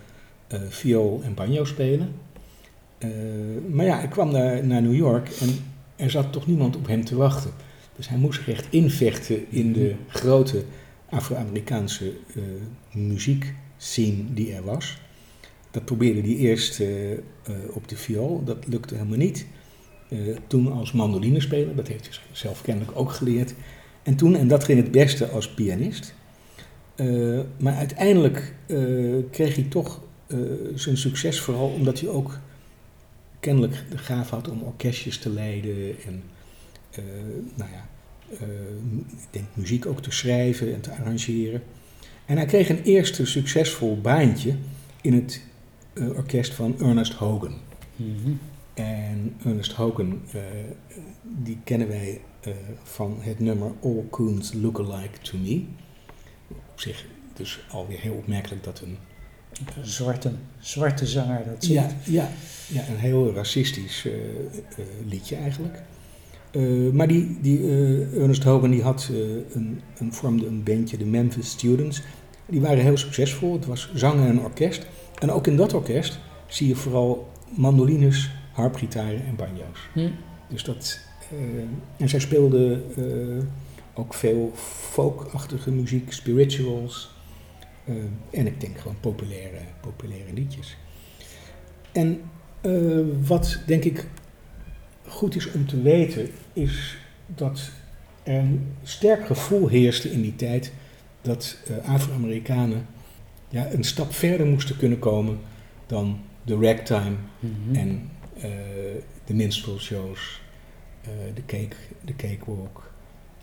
uh, 0.54 0.60
viool 0.70 1.22
en 1.24 1.34
banjo 1.34 1.66
spelen. 1.66 2.14
Uh, 3.00 3.10
maar 3.70 3.86
ja, 3.86 4.02
ik 4.02 4.10
kwam 4.10 4.32
naar, 4.32 4.66
naar 4.66 4.82
New 4.82 4.96
York 4.96 5.30
en 5.30 5.50
er 5.96 6.10
zat 6.10 6.32
toch 6.32 6.48
niemand 6.48 6.76
op 6.76 6.88
hem 6.88 7.06
te 7.06 7.16
wachten. 7.16 7.52
Dus 7.96 8.10
hij 8.10 8.18
moest 8.18 8.44
zich 8.44 8.56
echt 8.56 8.68
invechten 8.70 9.52
in 9.52 9.74
de 9.74 9.96
grote 10.08 10.64
Afro-Amerikaanse 11.10 12.14
uh, 12.36 12.44
muziekscene 12.92 14.34
die 14.34 14.54
er 14.54 14.64
was. 14.64 14.98
Dat 15.72 15.86
probeerde 15.86 16.22
hij 16.22 16.36
eerst 16.36 16.82
op 17.74 17.88
de 17.88 17.96
viool, 17.96 18.44
dat 18.44 18.68
lukte 18.68 18.96
helemaal 18.96 19.18
niet. 19.18 19.46
toen 20.48 20.72
als 20.72 20.92
mandoline 20.92 21.40
spelen, 21.40 21.76
dat 21.76 21.88
heeft 21.88 22.06
hij 22.06 22.18
zelf 22.32 22.62
kennelijk 22.62 22.98
ook 22.98 23.12
geleerd. 23.12 23.54
En 24.10 24.16
toen, 24.16 24.36
en 24.36 24.48
dat 24.48 24.64
ging 24.64 24.82
het 24.82 24.92
beste 24.92 25.28
als 25.28 25.50
pianist. 25.50 26.14
Uh, 26.96 27.40
maar 27.58 27.76
uiteindelijk 27.76 28.54
uh, 28.68 29.24
kreeg 29.32 29.56
hij 29.56 29.64
toch 29.64 30.02
eh, 30.28 30.38
zijn 30.76 30.98
succes 30.98 31.40
vooral 31.40 31.68
omdat 31.70 32.00
hij 32.00 32.10
ook 32.10 32.40
kennelijk 33.40 33.84
de 33.90 33.98
gaaf 33.98 34.30
had 34.30 34.50
om 34.50 34.62
orkestjes 34.62 35.18
te 35.18 35.30
leiden 35.30 35.96
en 36.06 36.24
eh, 36.92 37.04
nou 37.56 37.70
ja, 37.72 37.88
eh, 38.40 38.48
ik 39.12 39.28
denk 39.32 39.46
muziek 39.54 39.86
ook 39.86 40.02
te 40.02 40.12
schrijven 40.12 40.74
en 40.74 40.82
te 40.82 40.92
arrangeren. 40.92 41.64
En 42.26 42.38
hij 42.38 42.46
kreeg 42.46 42.70
een 42.70 42.84
eerste 42.84 43.26
succesvol 43.26 44.02
baantje 44.02 44.56
in 45.02 45.14
het 45.14 45.42
eh, 45.94 46.10
orkest 46.10 46.54
van 46.54 46.76
Ernest 46.80 47.14
Hogan. 47.14 47.54
Mhm. 47.96 48.32
En 48.74 49.36
Ernest 49.46 49.72
Hogan, 49.72 50.22
eh, 50.32 50.42
die 51.22 51.58
kennen 51.64 51.88
wij 51.88 52.22
eh, 52.42 52.54
van 52.84 53.18
het 53.20 53.40
nummer 53.40 53.72
All 53.84 54.04
Coons 54.10 54.54
Look 54.54 54.80
Alike 54.80 55.20
to 55.22 55.38
Me. 55.38 55.64
Op 56.48 56.80
zich 56.80 57.06
dus 57.34 57.60
alweer 57.72 58.00
heel 58.00 58.14
opmerkelijk 58.14 58.64
dat 58.64 58.82
een, 58.82 58.98
Een 59.78 59.86
zwarte, 59.86 60.32
zwarte 60.60 61.06
zanger 61.06 61.46
dat 61.46 61.64
zingt. 61.64 61.92
ja, 62.06 62.12
ja, 62.12 62.30
ja, 62.68 62.88
een 62.88 62.98
heel 62.98 63.34
racistisch 63.34 64.06
eh, 64.06 64.14
eh, 64.14 64.86
liedje 65.06 65.36
eigenlijk. 65.36 65.82
Maar 66.94 67.08
die, 67.08 67.38
die 67.42 67.60
Ernest 68.16 68.44
Hogan 68.44 68.70
die 68.70 68.82
had, 68.82 69.10
een, 69.54 69.82
een, 69.98 70.14
vormde 70.14 70.48
een 70.48 70.64
bandje, 70.64 70.98
de 70.98 71.06
Memphis 71.06 71.50
Students. 71.50 72.02
Die 72.46 72.62
waren 72.62 72.84
heel 72.84 72.98
succesvol. 72.98 73.54
Het 73.54 73.66
was 73.66 73.92
zang 73.94 74.26
en 74.26 74.40
orkest. 74.40 74.86
En 75.20 75.32
ook 75.32 75.48
in 75.48 75.58
dat 75.58 75.74
orkest 75.74 76.20
zie 76.48 76.68
je 76.68 76.76
vooral 76.76 77.32
mandolines, 77.50 78.30
harpgitaren 78.52 79.26
en 79.26 79.36
banjo's. 79.36 79.80
Hm. 79.94 80.10
Dus 80.50 80.64
dat, 80.64 81.00
en 81.98 82.10
zij 82.10 82.20
speelde 82.20 82.82
eh, 82.98 83.46
ook 83.94 84.14
veel 84.14 84.52
folkachtige 84.92 85.72
muziek, 85.72 86.12
spirituals. 86.14 87.10
eh, 87.86 87.96
en 88.30 88.48
ik 88.48 88.60
denk 88.62 88.78
gewoon 88.80 89.00
populaire, 89.00 89.58
populaire 89.82 90.34
liedjes. 90.34 90.78
En 91.92 92.22
eh, 92.62 92.72
wat 93.26 93.60
denk 93.66 93.84
ik 93.84 94.08
goed 95.08 95.36
is 95.36 95.52
om 95.52 95.68
te 95.68 95.82
weten, 95.82 96.30
is 96.54 96.98
dat 97.36 97.72
er 98.24 98.34
een 98.36 98.74
sterk 98.84 99.26
gevoel 99.26 99.68
heerste 99.68 100.12
in 100.12 100.22
die 100.22 100.36
tijd 100.36 100.72
dat 101.22 101.58
eh, 101.68 101.90
Afro-Amerikanen 101.94 102.86
ja, 103.50 103.72
een 103.72 103.84
stap 103.84 104.14
verder 104.14 104.46
moesten 104.46 104.78
kunnen 104.78 105.00
komen 105.00 105.40
dan 105.88 106.20
de 106.44 106.58
ragtime 106.62 107.16
Mhm. 107.40 107.76
en 107.76 108.10
eh, 108.36 108.50
de 109.26 109.34
minstrel 109.34 109.80
shows, 109.80 110.42
eh, 110.42 110.49
de, 111.34 111.46
cake, 111.46 111.76
de 112.02 112.16
cakewalk. 112.16 112.92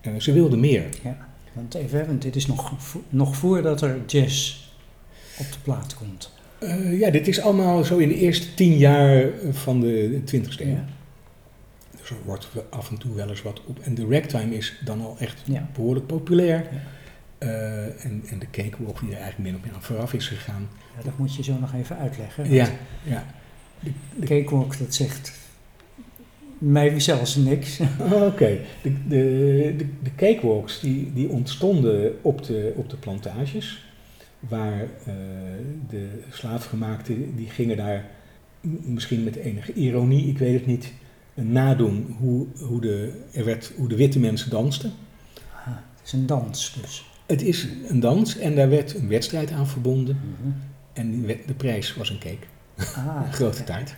Eh, 0.01 0.13
ze 0.19 0.33
wilden 0.33 0.61
meer. 0.61 0.85
Want 1.53 1.75
even, 1.75 2.07
want 2.07 2.23
dit 2.23 2.37
is 2.37 2.47
nog, 2.47 2.73
nog 3.09 3.37
voordat 3.37 3.81
er 3.81 3.99
jazz 4.07 4.65
op 5.39 5.53
de 5.53 5.59
plaat 5.63 5.95
komt. 5.95 6.33
Eh, 6.59 6.99
ja, 7.01 7.11
dit 7.11 7.29
is 7.29 7.41
allemaal 7.41 7.85
zo 7.85 7.97
in 7.99 8.09
de 8.09 8.15
eerste 8.15 8.55
tien 8.55 8.77
jaar 8.77 9.29
van 9.51 9.81
de 9.81 10.21
20ste 10.25 10.61
eeuw. 10.61 10.69
Ja. 10.69 10.85
Dus 12.01 12.11
er 12.11 12.17
wordt 12.25 12.49
af 12.71 12.91
en 12.91 12.99
toe 12.99 13.15
wel 13.15 13.29
eens 13.29 13.43
wat 13.43 13.63
op. 13.65 13.79
En 13.79 13.95
de 13.95 14.07
ragtime 14.11 14.55
is 14.55 14.75
dan 14.85 15.01
al 15.01 15.17
echt 15.19 15.43
Ja. 15.45 15.69
behoorlijk 15.75 16.07
populair. 16.07 16.65
Ja. 16.73 16.81
Eh, 17.39 18.05
en, 18.05 18.23
en 18.27 18.39
de 18.39 18.51
cakewalk 18.51 19.01
die 19.01 19.09
er 19.11 19.21
eigenlijk 19.21 19.51
min 19.51 19.55
of 19.61 19.65
meer 19.67 19.75
aan 19.75 19.83
vooraf 19.83 20.13
is 20.13 20.29
gegaan. 20.29 20.69
Ja, 20.97 21.03
dat 21.05 21.19
moet 21.19 21.35
je 21.35 21.43
zo 21.43 21.59
nog 21.59 21.75
even 21.75 21.99
uitleggen. 21.99 22.51
Ja, 22.53 22.69
ja. 23.03 23.25
De 23.81 24.27
cakewalk, 24.27 24.79
dat 24.79 24.95
zegt 24.95 25.33
mij 26.59 27.01
zelfs 27.01 27.37
niks. 27.37 27.81
Oké, 28.29 28.59
de, 28.83 28.93
de, 29.09 29.75
de, 29.77 29.87
de 30.03 30.15
cakewalks 30.17 30.81
die, 30.81 31.13
die 31.13 31.29
ontstonden 31.29 32.17
op 32.23 32.45
de, 32.45 32.73
op 32.77 32.91
de 32.91 32.97
plantages. 32.97 33.85
Waar 34.39 34.81
eh, 34.83 35.15
de 35.89 36.09
slaafgemaakten, 36.31 37.37
die 37.37 37.51
gingen 37.51 37.77
daar 37.77 38.11
misschien 38.61 39.25
met 39.25 39.37
enige 39.37 39.73
ironie, 39.73 40.29
ik 40.29 40.39
weet 40.39 40.55
het 40.55 40.67
niet, 40.67 40.93
nadoen 41.35 42.17
hoe, 42.19 42.47
hoe, 42.59 42.81
de, 42.81 43.13
er 43.33 43.45
werd, 43.45 43.73
hoe 43.77 43.89
de 43.89 43.97
witte 43.97 44.19
mensen 44.19 44.51
dansten. 44.51 44.93
Ah, 45.53 45.67
het 45.67 46.07
is 46.07 46.13
een 46.13 46.27
dans 46.27 46.79
dus. 46.81 47.05
Het 47.27 47.43
is 47.43 47.69
een 47.89 48.01
dans 48.01 48.39
en 48.39 48.55
daar 48.55 48.69
werd 48.69 48.95
een 48.95 49.09
wedstrijd 49.09 49.51
aan 49.51 49.67
verbonden. 49.67 50.21
Mhm. 50.41 50.53
En 50.93 51.27
de 51.47 51.55
prijs 51.57 51.95
was 51.95 52.11
een 52.11 52.19
cake, 52.19 52.47
Ah, 52.77 53.33
grote 53.33 53.59
ja. 53.59 53.65
taart. 53.71 53.95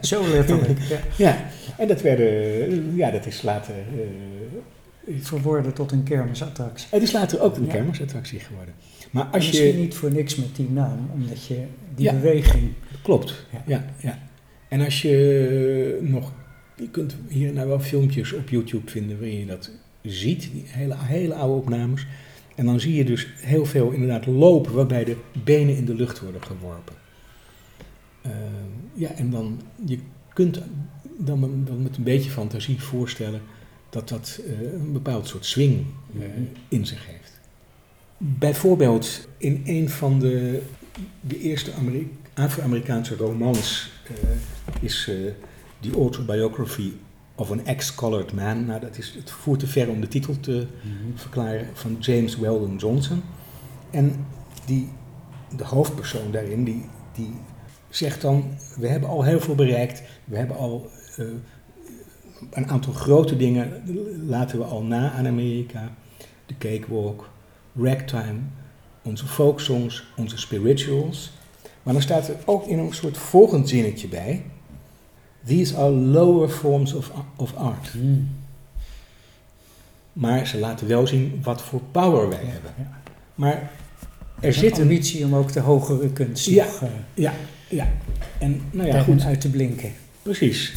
Zo 0.00 0.28
letterlijk. 0.28 0.80
ja. 0.88 0.98
Ja, 1.16 1.44
en 1.78 1.88
dat, 1.88 2.02
werden, 2.02 2.96
ja, 2.96 3.10
dat 3.10 3.26
is 3.26 3.42
later... 3.42 3.74
eh, 3.74 5.14
Verworden 5.20 5.72
tot 5.74 5.92
een 5.92 6.02
kermisattractie. 6.02 6.86
het 6.90 7.02
is 7.02 7.12
later 7.12 7.40
ook 7.40 7.56
een 7.56 7.64
Ja. 7.64 7.72
kermisattractie 7.72 8.40
geworden. 8.40 8.74
Maar 9.10 9.24
als 9.24 9.46
Misschien 9.46 9.66
je... 9.66 9.72
niet 9.72 9.94
voor 9.94 10.12
niks 10.12 10.36
met 10.36 10.56
die 10.56 10.70
naam, 10.70 11.10
omdat 11.14 11.46
je 11.46 11.62
die 11.94 12.04
Ja. 12.04 12.12
beweging... 12.12 12.72
Klopt, 13.02 13.46
Ja. 13.52 13.62
ja. 13.66 13.84
Ja, 14.00 14.18
En 14.68 14.80
als 14.80 15.02
je 15.02 15.98
nog... 16.00 16.32
Je 16.76 16.88
kunt 16.90 17.16
hier 17.28 17.52
nou 17.52 17.68
wel 17.68 17.80
filmpjes 17.80 18.32
op 18.32 18.48
YouTube 18.48 18.90
vinden 18.90 19.18
waarin 19.18 19.38
je 19.38 19.46
dat 19.46 19.70
ziet. 20.02 20.48
Die 20.52 20.64
hele, 20.66 20.94
hele 20.98 21.34
oude 21.34 21.54
opnames. 21.60 22.06
En 22.54 22.66
dan 22.66 22.80
zie 22.80 22.94
je 22.94 23.04
dus 23.04 23.26
heel 23.40 23.64
veel 23.66 23.90
inderdaad 23.90 24.26
lopen 24.26 24.72
waarbij 24.74 25.04
de 25.04 25.16
benen 25.44 25.76
in 25.76 25.84
de 25.84 25.94
lucht 25.94 26.20
worden 26.20 26.42
geworpen. 26.42 26.94
Eh, 28.30 28.30
ja, 28.94 29.10
en 29.10 29.30
dan... 29.30 29.60
Je 29.84 29.98
kunt 30.32 30.60
dan, 31.18 31.64
dan 31.64 31.82
met 31.82 31.96
een 31.96 32.02
beetje 32.02 32.30
fantasie 32.30 32.82
voorstellen 32.82 33.40
dat 33.90 34.08
dat 34.08 34.40
eh, 34.46 34.72
een 34.72 34.92
bepaald 34.92 35.28
soort 35.28 35.44
swing 35.46 35.84
eh, 36.14 36.18
Mhm. 36.20 36.42
in 36.68 36.86
zich 36.86 37.06
heeft. 37.06 37.40
Bijvoorbeeld 38.18 39.28
in 39.38 39.62
een 39.64 39.88
van 39.88 40.18
de, 40.20 40.62
de 41.20 41.40
eerste 41.40 41.72
Ameri- 41.72 42.12
Afro-Amerikaanse 42.34 43.16
romans 43.16 43.90
is 44.80 45.10
The 45.80 45.90
Autobiography 45.94 46.92
of 47.34 47.50
an 47.50 47.66
Ex-Colored 47.66 48.32
Man. 48.32 48.64
Nou, 48.66 48.80
dat 48.80 48.98
is, 48.98 49.14
het 49.14 49.30
voert 49.30 49.60
te 49.60 49.66
ver 49.66 49.88
om 49.88 50.00
de 50.00 50.08
titel 50.08 50.40
te 50.40 50.66
verklaren, 51.14 51.68
van 51.72 51.96
James 52.00 52.36
Weldon 52.36 52.76
Johnson. 52.76 53.22
En 53.90 54.26
die, 54.64 54.88
de 55.56 55.64
hoofdpersoon 55.64 56.30
daarin, 56.30 56.64
die, 56.64 56.84
die 57.14 57.32
zegt 57.88 58.20
dan, 58.20 58.44
we 58.78 58.88
hebben 58.88 59.08
al 59.08 59.22
heel 59.22 59.40
veel 59.40 59.54
bereikt, 59.54 60.02
we 60.24 60.36
hebben 60.36 60.56
al 60.56 60.90
eh, 61.16 61.24
een 62.50 62.68
aantal 62.68 62.92
grote 62.92 63.36
dingen 63.36 63.82
laten 64.26 64.58
we 64.58 64.64
al 64.64 64.82
na 64.82 65.12
aan 65.12 65.26
Amerika. 65.26 65.90
De 66.46 66.54
cakewalk, 66.58 67.28
ragtime, 67.80 68.38
onze 69.02 69.26
folksongs, 69.26 70.06
onze 70.16 70.38
spirituals. 70.38 71.32
Maar 71.82 71.92
dan 71.94 72.02
staat 72.02 72.28
er 72.28 72.36
ook 72.44 72.66
in 72.66 72.78
een 72.78 72.94
soort 72.94 73.16
volgend 73.18 73.68
zinnetje 73.68 74.08
bij. 74.08 74.44
These 75.44 75.76
are 75.76 75.90
lower 75.90 76.48
forms 76.48 76.92
of, 76.92 77.10
of 77.36 77.54
art. 77.54 77.94
Mhm. 77.94 78.20
Maar 80.12 80.46
ze 80.46 80.58
laten 80.58 80.88
wel 80.88 81.06
zien 81.06 81.40
wat 81.42 81.62
voor 81.62 81.80
power 81.90 82.28
wij 82.28 82.44
hebben. 82.44 82.70
Ja. 82.78 83.00
Maar 83.34 83.70
er 84.40 84.52
zit 84.52 84.76
een 84.76 84.82
ambitie 84.82 85.24
om 85.24 85.34
ook 85.34 85.52
de 85.52 85.60
hogere 85.60 86.08
kunst 86.12 86.46
Ja. 86.46 86.64
nog 86.64 86.82
eh, 86.82 86.88
Ja, 87.14 87.32
ja. 87.68 87.88
En 88.38 88.60
nou 88.70 88.88
ja, 88.88 89.02
goed. 89.02 89.22
uit 89.22 89.40
te 89.40 89.50
blinken. 89.50 89.92
Precies. 90.22 90.74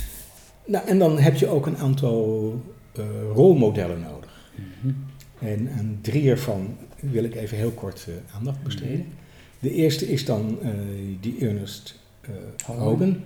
Nou, 0.66 0.88
en 0.88 1.00
dan 1.00 1.20
heb 1.20 1.36
je 1.36 1.48
ook 1.48 1.66
een 1.66 1.78
aantal 1.78 2.54
eh, 2.96 3.04
rolmodellen 3.34 4.00
nodig. 4.02 4.52
Mhm. 4.56 4.94
En 5.40 5.70
aan 5.78 5.98
drie 6.02 6.30
ervan 6.30 6.78
wil 7.00 7.24
ik 7.24 7.36
even 7.36 7.58
heel 7.58 7.72
kort 7.72 8.06
eh, 8.08 8.36
aandacht 8.36 8.64
besteden. 8.64 8.98
Mhm. 8.98 9.08
De 9.60 9.72
eerste 9.74 10.12
is 10.12 10.26
dan 10.26 10.58
eh, 10.62 10.70
die 11.20 11.48
Ernest 11.48 12.00
Hogan. 12.66 13.18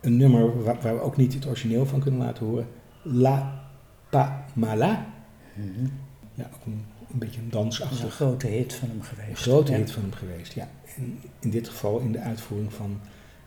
Een 0.00 0.16
nummer 0.16 0.62
waar, 0.62 0.78
waar 0.82 0.94
we 0.94 1.00
ook 1.00 1.16
niet 1.16 1.34
het 1.34 1.46
origineel 1.46 1.86
van 1.86 2.00
kunnen 2.00 2.20
laten 2.20 2.46
horen. 2.46 2.66
La 3.02 3.64
Pa 4.10 4.44
Mala. 4.54 5.06
Mhm. 5.54 5.86
Ja, 6.34 6.50
ook 6.54 6.66
een, 6.66 6.84
een 7.12 7.18
beetje 7.18 7.40
een 7.40 7.50
dansachtig. 7.50 8.02
een 8.02 8.10
grote 8.10 8.46
hit 8.46 8.74
van 8.74 8.88
hem 8.88 8.98
Een 8.98 9.04
geweest. 9.04 9.42
grote 9.42 9.72
Ja. 9.72 9.78
hit 9.78 9.90
van 9.90 10.02
hem 10.02 10.12
geweest, 10.12 10.52
ja. 10.52 10.68
In 11.38 11.50
dit 11.50 11.68
geval 11.68 11.98
in 11.98 12.12
de 12.12 12.18
uitvoering 12.18 12.72
van 12.72 13.00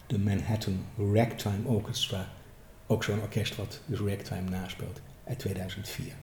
de 0.08 0.20
Manhattan 0.20 0.86
Ragtime 1.14 1.68
Orchestra. 1.68 2.28
Ook 2.88 3.04
zo'n 3.04 3.22
orkest 3.22 3.56
wat 3.56 3.82
dus 3.86 4.00
ragtime 4.00 4.50
naspeelt 4.50 5.02
uit 5.24 5.40
2004. 5.40 6.14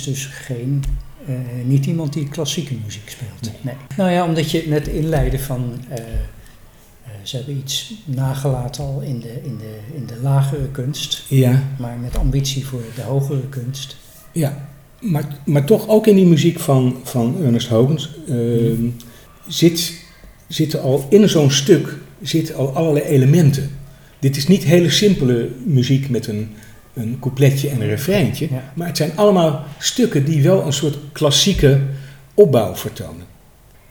Is 0.00 0.06
dus 0.06 0.26
geen, 0.26 0.84
eh, 1.26 1.34
niet 1.64 1.86
iemand 1.86 2.12
die 2.12 2.28
klassieke 2.28 2.74
muziek 2.84 3.08
speelt. 3.10 3.42
Nee. 3.42 3.52
Nee. 3.60 3.74
Nou 3.96 4.10
ja, 4.10 4.24
omdat 4.24 4.50
je 4.50 4.64
net 4.66 4.88
inleidde 4.88 5.38
van, 5.38 5.72
eh, 5.88 5.98
eh, 5.98 6.04
ze 7.22 7.36
hebben 7.36 7.56
iets 7.56 7.94
nagelaten 8.04 8.84
al 8.84 9.00
in 9.00 9.20
de, 9.20 9.40
in, 9.44 9.58
de, 9.58 9.78
in 9.94 10.06
de 10.06 10.16
lagere 10.22 10.68
kunst, 10.68 11.24
Ja, 11.28 11.62
maar 11.78 11.98
met 11.98 12.16
ambitie 12.18 12.66
voor 12.66 12.82
de 12.94 13.02
hogere 13.02 13.48
kunst. 13.48 13.96
ja. 14.32 14.68
Maar, 15.00 15.24
maar 15.44 15.64
toch 15.64 15.88
ook 15.88 16.06
in 16.06 16.14
die 16.16 16.26
muziek 16.26 16.58
van, 16.58 16.96
van 17.02 17.36
Ernest 17.44 17.68
Hogens 17.68 18.10
ehm, 18.28 18.88
zit, 19.46 19.92
zitten 20.48 20.82
al 20.82 21.06
in 21.10 21.28
zo'n 21.28 21.50
stuk 21.50 21.96
zitten 22.22 22.54
al 22.54 22.74
allerlei 22.76 23.04
elementen. 23.04 23.70
Dit 24.18 24.36
is 24.36 24.46
niet 24.46 24.64
hele 24.64 24.90
simpele 24.90 25.48
muziek 25.64 26.08
met 26.08 26.26
een, 26.26 26.50
een 27.00 27.16
coupletje 27.20 27.68
en 27.68 27.80
een 27.80 27.88
refreintje. 27.88 28.48
Ja. 28.50 28.72
Maar 28.74 28.86
het 28.86 28.96
zijn 28.96 29.16
allemaal 29.16 29.64
stukken 29.78 30.24
die 30.24 30.42
wel 30.42 30.66
een 30.66 30.72
soort 30.72 30.98
klassieke 31.12 31.80
opbouw 32.34 32.74
vertonen. 32.74 33.28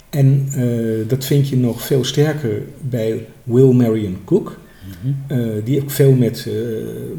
En 0.09 0.47
eh, 0.55 1.09
dat 1.09 1.25
vind 1.25 1.49
je 1.49 1.57
nog 1.57 1.81
veel 1.81 2.03
sterker 2.03 2.61
bij 2.81 3.25
Will 3.43 3.71
Marion 3.71 4.17
Cook, 4.25 4.59
eh, 5.27 5.37
die 5.63 5.81
ook 5.81 5.91
veel 5.91 6.13
met, 6.13 6.47
eh, 6.47 6.53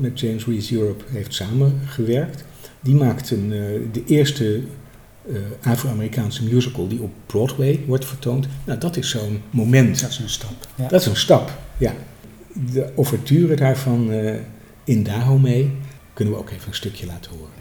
met 0.00 0.20
James 0.20 0.46
Reese 0.46 0.74
Europe 0.74 1.04
heeft 1.10 1.34
samengewerkt. 1.34 2.44
Die 2.80 2.94
maakt 2.94 3.30
een, 3.30 3.48
de 3.92 4.02
eerste 4.06 4.60
Afro-Amerikaanse 5.62 6.44
musical 6.44 6.88
die 6.88 7.02
op 7.02 7.10
Broadway 7.26 7.80
wordt 7.86 8.04
vertoond. 8.04 8.46
Nou, 8.64 8.78
dat 8.78 8.96
is 8.96 9.10
zo'n 9.10 9.40
moment. 9.50 10.00
Dat 10.00 10.10
is 10.10 10.18
een 10.18 10.28
stap. 10.28 10.68
Ja. 10.74 10.88
Dat 10.88 11.00
is 11.00 11.06
een 11.06 11.16
stap, 11.16 11.58
ja. 11.78 11.94
De 12.72 12.90
ouverture 12.96 13.56
daarvan 13.56 14.10
in 14.84 15.02
Dahomey 15.02 15.70
kunnen 16.12 16.34
we 16.34 16.40
ook 16.40 16.50
even 16.50 16.68
een 16.68 16.74
stukje 16.74 17.06
laten 17.06 17.30
horen. 17.30 17.59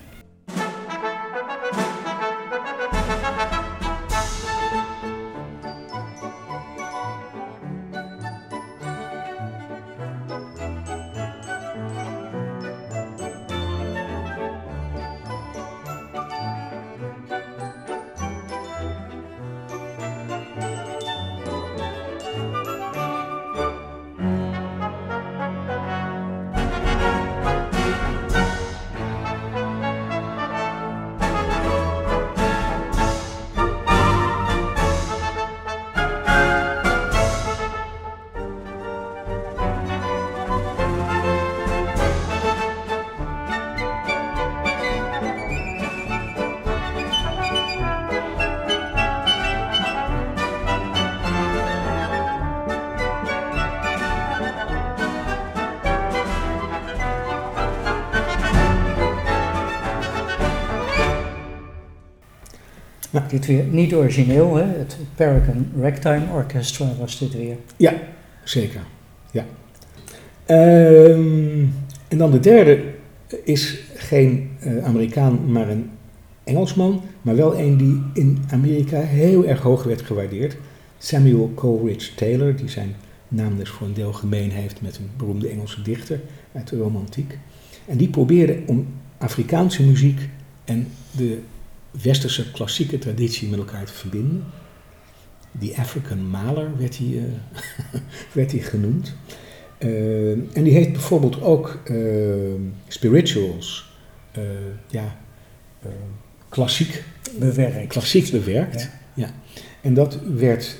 Dit 63.30 63.46
weer 63.46 63.64
niet 63.64 63.94
origineel, 63.94 64.56
hè? 64.56 64.64
het 64.64 64.98
Paragon 65.16 65.72
Ragtime 65.82 66.26
Orchestra 66.34 66.96
was 67.00 67.20
dit 67.20 67.34
weer. 67.34 67.56
Zeker, 68.44 68.82
ja. 69.32 69.46
Ehm, 70.46 71.66
en 72.08 72.18
dan 72.18 72.32
de 72.32 72.40
derde 72.40 72.84
is 73.44 73.80
geen 73.96 74.50
eh, 74.60 74.86
Amerikaan, 74.86 75.52
maar 75.52 75.70
een 75.70 75.90
Engelsman, 76.44 77.02
maar 77.22 77.36
wel 77.36 77.60
een 77.60 77.78
die 77.78 78.02
in 78.14 78.44
Amerika 78.52 79.00
heel 79.00 79.46
erg 79.46 79.62
hoog 79.62 79.84
werd 79.84 80.02
gewaardeerd. 80.02 80.58
Samuel 80.98 81.52
Coleridge 81.56 82.16
Taylor, 82.16 82.56
die 82.56 82.70
zijn 82.70 82.96
naam 83.28 83.58
dus 83.58 83.70
voor 83.70 83.88
een 83.88 83.94
deel 83.94 84.14
gemeen 84.14 84.52
heeft 84.52 84.82
met 84.82 84.98
een 84.98 85.10
beroemde 85.18 85.48
Engelse 85.48 85.82
dichter 85.82 86.20
uit 86.54 86.68
de 86.68 86.78
romantiek. 86.78 87.38
En 87.86 87.98
die 87.98 88.10
probeerde 88.10 88.60
om 88.66 88.88
Afrikaanse 89.18 89.84
muziek 89.84 90.30
en 90.66 90.88
de 91.12 91.40
westerse 91.92 92.52
klassieke 92.52 92.98
traditie 92.98 93.50
met 93.50 93.60
elkaar 93.60 93.86
te 93.86 93.94
verbinden. 93.94 94.44
Die 95.52 95.78
African 95.78 96.30
Maler 96.30 96.78
werd 96.78 96.98
hij, 96.98 97.08
eh, 97.18 97.24
werd 98.34 98.52
hij 98.52 98.62
genoemd. 98.62 99.16
Eh, 99.78 100.32
en 100.32 100.64
die 100.64 100.74
heeft 100.74 100.92
bijvoorbeeld 100.92 101.42
ook 101.42 101.80
eh, 101.86 101.96
spirituals, 102.88 103.88
ja, 104.88 105.18
klassiek, 106.50 107.04
Bewerkt. 107.40 107.88
klassiek 107.88 108.32
bewerkt. 108.32 108.82
Ja. 108.82 108.90
Ja. 109.14 109.34
En 109.82 109.94
dat 109.94 110.20
werd 110.36 110.78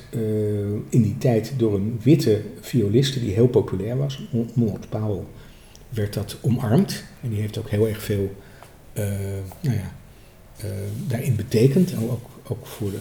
in 0.88 1.02
die 1.02 1.18
tijd 1.18 1.52
door 1.56 1.74
een 1.74 2.00
witte 2.02 2.40
violiste 2.60 3.20
die 3.20 3.32
heel 3.32 3.46
populair 3.48 3.96
was, 3.96 4.28
Maud 4.54 4.88
Powell, 4.88 5.24
werd 5.88 6.14
dat 6.14 6.36
omarmd. 6.40 7.04
En 7.22 7.30
die 7.30 7.40
heeft 7.40 7.58
ook 7.58 7.68
heel 7.68 7.88
erg 7.88 8.02
veel 8.02 8.34
nou 8.94 9.76
ja, 9.76 9.92
daarin 11.06 11.36
betekend. 11.36 11.92
En 11.92 12.10
ook, 12.10 12.30
ook 12.42 12.66
voor 12.66 12.90
de, 12.90 12.98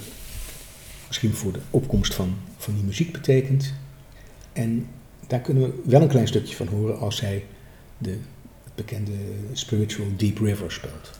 misschien 1.07 1.33
voor 1.33 1.51
de 1.51 1.59
opkomst 1.69 2.13
van, 2.13 2.35
van 2.57 2.73
die 2.73 2.83
muziek 2.83 3.11
betekend. 3.11 3.73
En 4.53 4.87
daar 5.27 5.39
kunnen 5.39 5.63
we 5.63 5.81
wel 5.85 6.01
een 6.01 6.07
klein 6.07 6.27
stukje 6.27 6.55
van 6.55 6.67
horen 6.67 6.99
als 6.99 7.21
hij 7.21 7.43
de, 7.97 8.17
het 8.63 8.75
bekende 8.75 9.17
spiritual 9.53 10.07
Deep 10.17 10.37
River 10.37 10.71
speelt. 10.71 11.18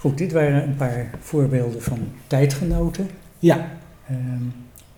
Goed, 0.00 0.18
dit 0.18 0.32
waren 0.32 0.62
een 0.62 0.76
paar 0.76 1.10
voorbeelden 1.20 1.82
van 1.82 1.98
tijdgenoten. 2.26 3.08
Ja, 3.38 3.80
Ehm, 4.10 4.44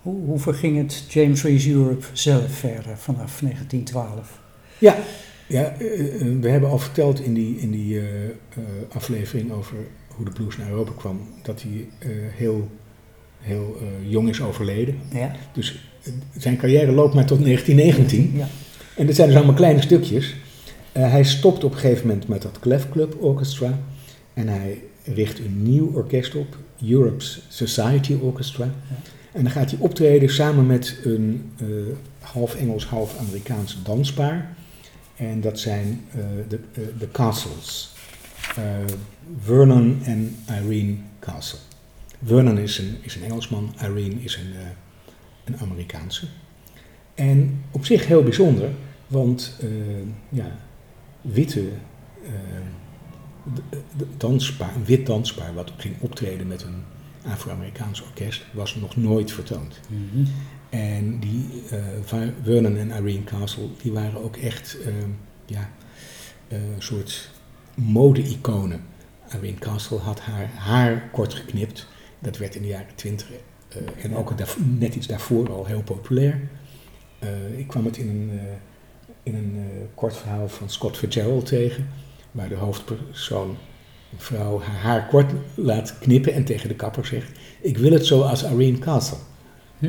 Hoe, 0.02 0.24
hoe 0.24 0.38
verging 0.38 0.76
het 0.76 1.04
James 1.08 1.42
Reese 1.42 1.70
Europe 1.70 2.06
zelf 2.12 2.52
verder 2.52 2.98
vanaf 2.98 3.40
1912? 3.40 4.40
Ja, 4.78 4.96
ja 5.46 5.74
eh, 5.78 6.20
eh, 6.20 6.40
we 6.40 6.48
hebben 6.48 6.70
al 6.70 6.78
verteld 6.78 7.20
in 7.20 7.34
die, 7.34 7.58
in 7.58 7.70
die 7.70 8.00
eh, 8.00 8.06
aflevering 8.88 9.52
over 9.52 9.76
hoe 10.08 10.24
de 10.24 10.30
blues 10.30 10.56
naar 10.56 10.68
Europa 10.68 10.92
kwam, 10.96 11.20
dat 11.42 11.62
hij 11.62 11.86
heel, 12.36 12.70
heel 13.40 13.76
jong 14.06 14.28
is 14.28 14.42
overleden. 14.42 14.98
Ja. 15.12 15.32
Dus 15.52 15.88
zijn 16.36 16.56
carrière 16.56 16.92
loopt 16.92 17.14
maar 17.14 17.26
tot 17.26 17.44
1919. 17.44 18.32
Ja. 18.36 18.46
En 18.96 19.06
dat 19.06 19.14
zijn 19.14 19.28
dus 19.28 19.36
allemaal 19.36 19.54
kleine 19.54 19.80
stukjes. 19.80 20.36
hij 20.92 21.24
stopt 21.24 21.64
op 21.64 21.72
een 21.72 21.78
gegeven 21.78 22.06
moment 22.06 22.28
met 22.28 22.42
dat 22.42 22.58
Clef 22.60 22.88
Club 22.90 23.22
Orchestra. 23.22 23.78
En 24.34 24.48
hij 24.48 24.78
richt 25.04 25.38
een 25.38 25.62
nieuw 25.62 25.92
orkest 25.94 26.34
op, 26.34 26.56
Europe's 26.88 27.40
Society 27.48 28.14
Orchestra. 28.14 28.70
En 29.32 29.42
dan 29.42 29.52
gaat 29.52 29.70
hij 29.70 29.80
optreden 29.80 30.30
samen 30.30 30.66
met 30.66 30.98
een 31.04 31.52
half 32.20 32.54
Engels, 32.54 32.86
half 32.86 33.18
Amerikaans 33.18 33.82
danspaar. 33.82 34.56
En 35.16 35.40
dat 35.40 35.58
zijn 35.58 36.00
uh, 36.16 36.22
de, 36.48 36.58
uh, 36.78 36.84
de 36.98 37.10
Castles. 37.10 37.94
Vernon 39.42 40.00
en 40.02 40.36
Irene 40.48 40.94
Castle. 41.18 41.58
Vernon 42.24 42.58
is 42.58 42.78
een, 42.78 42.96
is 43.00 43.14
een 43.14 43.22
Engelsman, 43.22 43.74
Irene 43.82 44.22
is 44.22 44.36
een, 44.36 44.52
een 45.44 45.58
Amerikaanse. 45.58 46.26
En 47.14 47.64
op 47.70 47.84
zich 47.86 48.06
heel 48.06 48.22
bijzonder, 48.22 48.70
want 49.06 49.56
ja, 50.28 50.56
witte 51.20 51.64
danspaar, 54.16 54.74
een 54.74 54.84
wit 54.84 55.06
danspaar 55.06 55.54
wat 55.54 55.72
ging 55.76 55.94
optreden 56.00 56.46
met 56.46 56.62
een 56.62 56.84
Afro-Amerikaans 57.26 58.02
orkest, 58.02 58.44
was 58.52 58.74
nog 58.74 58.96
nooit 58.96 59.32
vertoond. 59.32 59.80
Mm 59.88 60.08
-hmm. 60.12 60.26
En 60.70 61.18
die 61.18 61.62
uh, 61.72 61.78
Vernon 62.42 62.76
en 62.76 62.90
Irene 62.90 63.24
Castle, 63.24 63.68
die 63.82 63.92
waren 63.92 64.24
ook 64.24 64.36
echt 64.36 64.76
uh, 64.80 64.86
ja, 65.46 65.70
uh, 66.48 66.58
een 66.58 66.82
soort 66.82 67.30
mode-iconen. 67.74 68.80
Irene 69.34 69.58
Castle 69.58 69.98
had 69.98 70.20
haar 70.20 70.50
haar 70.54 71.08
kort 71.12 71.34
geknipt. 71.34 71.86
Dat 72.18 72.36
werd 72.36 72.54
in 72.54 72.62
de 72.62 72.68
jaren 72.68 72.94
twintig 72.94 73.30
en 74.02 74.16
ook 74.16 74.34
net 74.78 74.94
iets 74.94 75.06
daarvoor 75.06 75.50
al 75.50 75.66
heel 75.66 75.82
populair. 75.82 76.40
ik 77.56 77.66
kwam 77.66 77.84
het 77.84 77.96
in 77.96 78.08
een, 78.08 78.40
in 79.22 79.34
een 79.34 79.88
kort 79.94 80.16
verhaal 80.16 80.48
van 80.48 80.70
Scott 80.70 80.96
Fitzgerald 80.96 81.46
tegen, 81.46 81.88
waar 82.32 82.48
de 82.48 82.54
hoofdpersoon, 82.54 83.48
een 84.12 84.20
vrouw, 84.20 84.60
haar 84.60 84.80
haar 84.80 85.06
kort 85.06 85.32
laat 85.54 85.98
knippen 85.98 86.32
en 86.32 86.44
tegen 86.44 86.68
de 86.68 86.74
kapper 86.74 87.06
zegt: 87.06 87.30
Ik 87.60 87.78
wil 87.78 87.92
het 87.92 88.06
zoals 88.06 88.42
Irene 88.42 88.78
Castle. 88.78 89.18
Hm. 89.78 89.86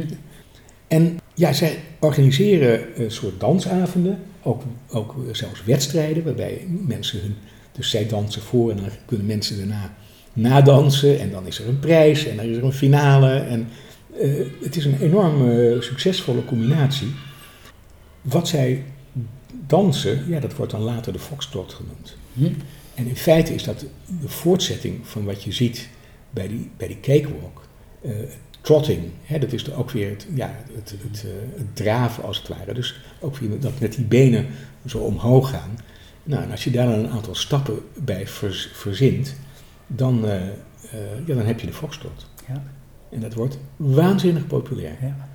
En 0.87 1.19
ja, 1.33 1.53
zij 1.53 1.79
organiseren 1.99 3.01
een 3.03 3.11
soort 3.11 3.39
dansavonden, 3.39 4.19
ook, 4.41 4.61
ook 4.89 5.15
zelfs 5.31 5.63
wedstrijden, 5.63 6.23
waarbij 6.23 6.65
mensen 6.67 7.21
hun, 7.21 7.35
dus 7.71 7.89
zij 7.89 8.07
dansen 8.07 8.41
voor 8.41 8.71
en 8.71 8.77
dan 8.77 8.89
kunnen 9.05 9.25
mensen 9.25 9.57
daarna 9.57 9.93
nadansen 10.33 11.19
en 11.19 11.31
dan 11.31 11.47
is 11.47 11.59
er 11.59 11.67
een 11.67 11.79
prijs 11.79 12.25
en 12.25 12.35
dan 12.35 12.45
is 12.45 12.57
er 12.57 12.63
een 12.63 12.73
finale. 12.73 13.33
En 13.33 13.67
uh, 14.21 14.45
het 14.61 14.75
is 14.75 14.85
een 14.85 14.99
enorm 15.01 15.49
uh, 15.49 15.81
succesvolle 15.81 16.45
combinatie. 16.45 17.13
Wat 18.21 18.47
zij 18.47 18.83
dansen, 19.67 20.23
ja, 20.27 20.39
dat 20.39 20.55
wordt 20.55 20.71
dan 20.71 20.81
later 20.81 21.13
de 21.13 21.19
foxtrot 21.19 21.73
genoemd. 21.73 22.15
Hm. 22.33 22.51
En 22.95 23.07
in 23.07 23.15
feite 23.15 23.53
is 23.53 23.63
dat 23.63 23.85
de 24.21 24.29
voortzetting 24.29 24.99
van 25.03 25.25
wat 25.25 25.43
je 25.43 25.51
ziet 25.51 25.89
bij 26.29 26.47
die, 26.47 26.71
bij 26.77 26.87
die 26.87 26.99
cakewalk. 26.99 27.61
Uh, 28.01 28.11
trotting, 28.61 29.01
hè, 29.23 29.39
dat 29.39 29.53
is 29.53 29.73
ook 29.73 29.91
weer 29.91 30.09
het, 30.09 30.27
ja, 30.33 30.55
het, 30.73 30.89
het, 30.89 31.25
het, 31.55 31.75
draven 31.75 32.23
als 32.23 32.37
het 32.37 32.47
ware. 32.47 32.73
Dus 32.73 32.99
ook 33.19 33.37
weer 33.37 33.59
dat 33.59 33.79
met 33.79 33.93
die 33.93 34.05
benen 34.05 34.47
zo 34.85 34.97
omhoog 34.97 35.49
gaan. 35.49 35.77
Nou, 36.23 36.43
en 36.43 36.51
als 36.51 36.63
je 36.63 36.71
daar 36.71 36.87
dan 36.87 36.99
een 36.99 37.09
aantal 37.09 37.35
stappen 37.35 37.79
bij 38.03 38.27
verzint, 38.73 39.35
dan, 39.87 40.25
uh, 40.25 40.33
uh, 40.33 40.41
ja, 41.25 41.35
dan 41.35 41.45
heb 41.45 41.59
je 41.59 41.67
de 41.67 41.73
foxtrot. 41.73 42.27
Ja. 42.47 42.63
En 43.09 43.19
dat 43.19 43.33
wordt 43.33 43.57
waanzinnig 43.75 44.47
populair. 44.47 44.97
Ja. 45.01 45.29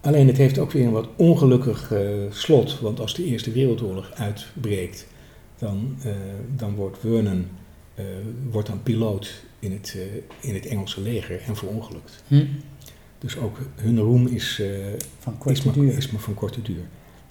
Alleen 0.00 0.26
het 0.26 0.36
heeft 0.36 0.58
ook 0.58 0.72
weer 0.72 0.86
een 0.86 0.92
wat 0.92 1.08
ongelukkig 1.16 1.92
slot, 2.30 2.80
want 2.80 3.00
als 3.00 3.14
de 3.14 3.24
Eerste 3.24 3.52
Wereldoorlog 3.52 4.12
uitbreekt, 4.12 5.06
dan, 5.62 5.96
dan 6.56 6.74
wordt 6.74 6.98
Vernon 6.98 7.46
wordt 8.50 8.68
dan 8.68 8.82
piloot 8.82 9.42
in 9.58 9.72
het, 9.72 9.94
uh, 9.96 10.02
in 10.48 10.54
het 10.54 10.66
Engelse 10.66 11.00
leger 11.00 11.40
en 11.46 11.56
verongelukt. 11.56 12.22
Hm. 12.28 12.44
Dus 13.18 13.36
ook 13.38 13.58
hun 13.76 13.98
roem 13.98 14.26
is, 14.26 14.62
van 15.18 15.38
korte 15.38 15.58
is, 15.58 15.64
maar, 15.64 15.74
duur. 15.74 15.96
is 15.96 16.10
maar 16.10 16.20
van 16.20 16.34
korte 16.34 16.62
duur. 16.62 16.82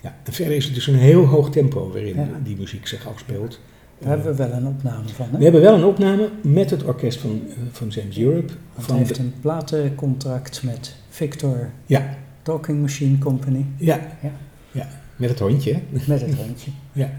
Ja. 0.02 0.17
En 0.24 0.34
verder 0.34 0.56
is 0.56 0.65
het 0.65 0.74
dus 0.74 0.88
een 0.88 0.96
heel 0.96 1.26
hoog 1.26 1.50
tempo 1.50 1.91
waarin 1.91 2.15
Ja. 2.15 2.30
die 2.44 2.56
muziek 2.58 2.88
zich 2.88 3.08
afspeelt. 3.08 3.60
Daar 4.00 4.10
hebben 4.10 4.32
we 4.36 4.38
wel 4.48 4.52
een 4.58 4.67
opname 4.67 5.08
van. 5.10 5.26
Hè? 5.32 5.38
We 5.38 5.44
hebben 5.44 5.62
wel 5.62 5.76
een 5.76 5.84
opname 5.84 6.30
met 6.41 6.70
het 6.70 6.84
orkest 6.84 7.20
van, 7.20 7.41
van 7.72 7.88
James 7.88 8.17
Europe. 8.17 8.54
Want 8.74 8.86
Van 8.86 8.96
hij 8.96 9.04
heeft 9.04 9.15
de- 9.15 9.22
een 9.22 9.34
platencontract 9.41 10.63
met 10.63 10.96
Victor 11.10 11.70
ja, 11.86 12.17
Talking 12.41 12.82
Machine 12.82 13.17
Company. 13.17 13.65
ja, 13.78 14.00
Ja. 14.22 14.32
ja, 14.72 14.88
met 15.15 15.30
het 15.30 15.39
hondje. 15.39 15.74
hè? 15.74 15.82
Met 16.08 16.22
het 16.22 16.36
hondje. 16.36 16.72
Ja, 16.91 17.12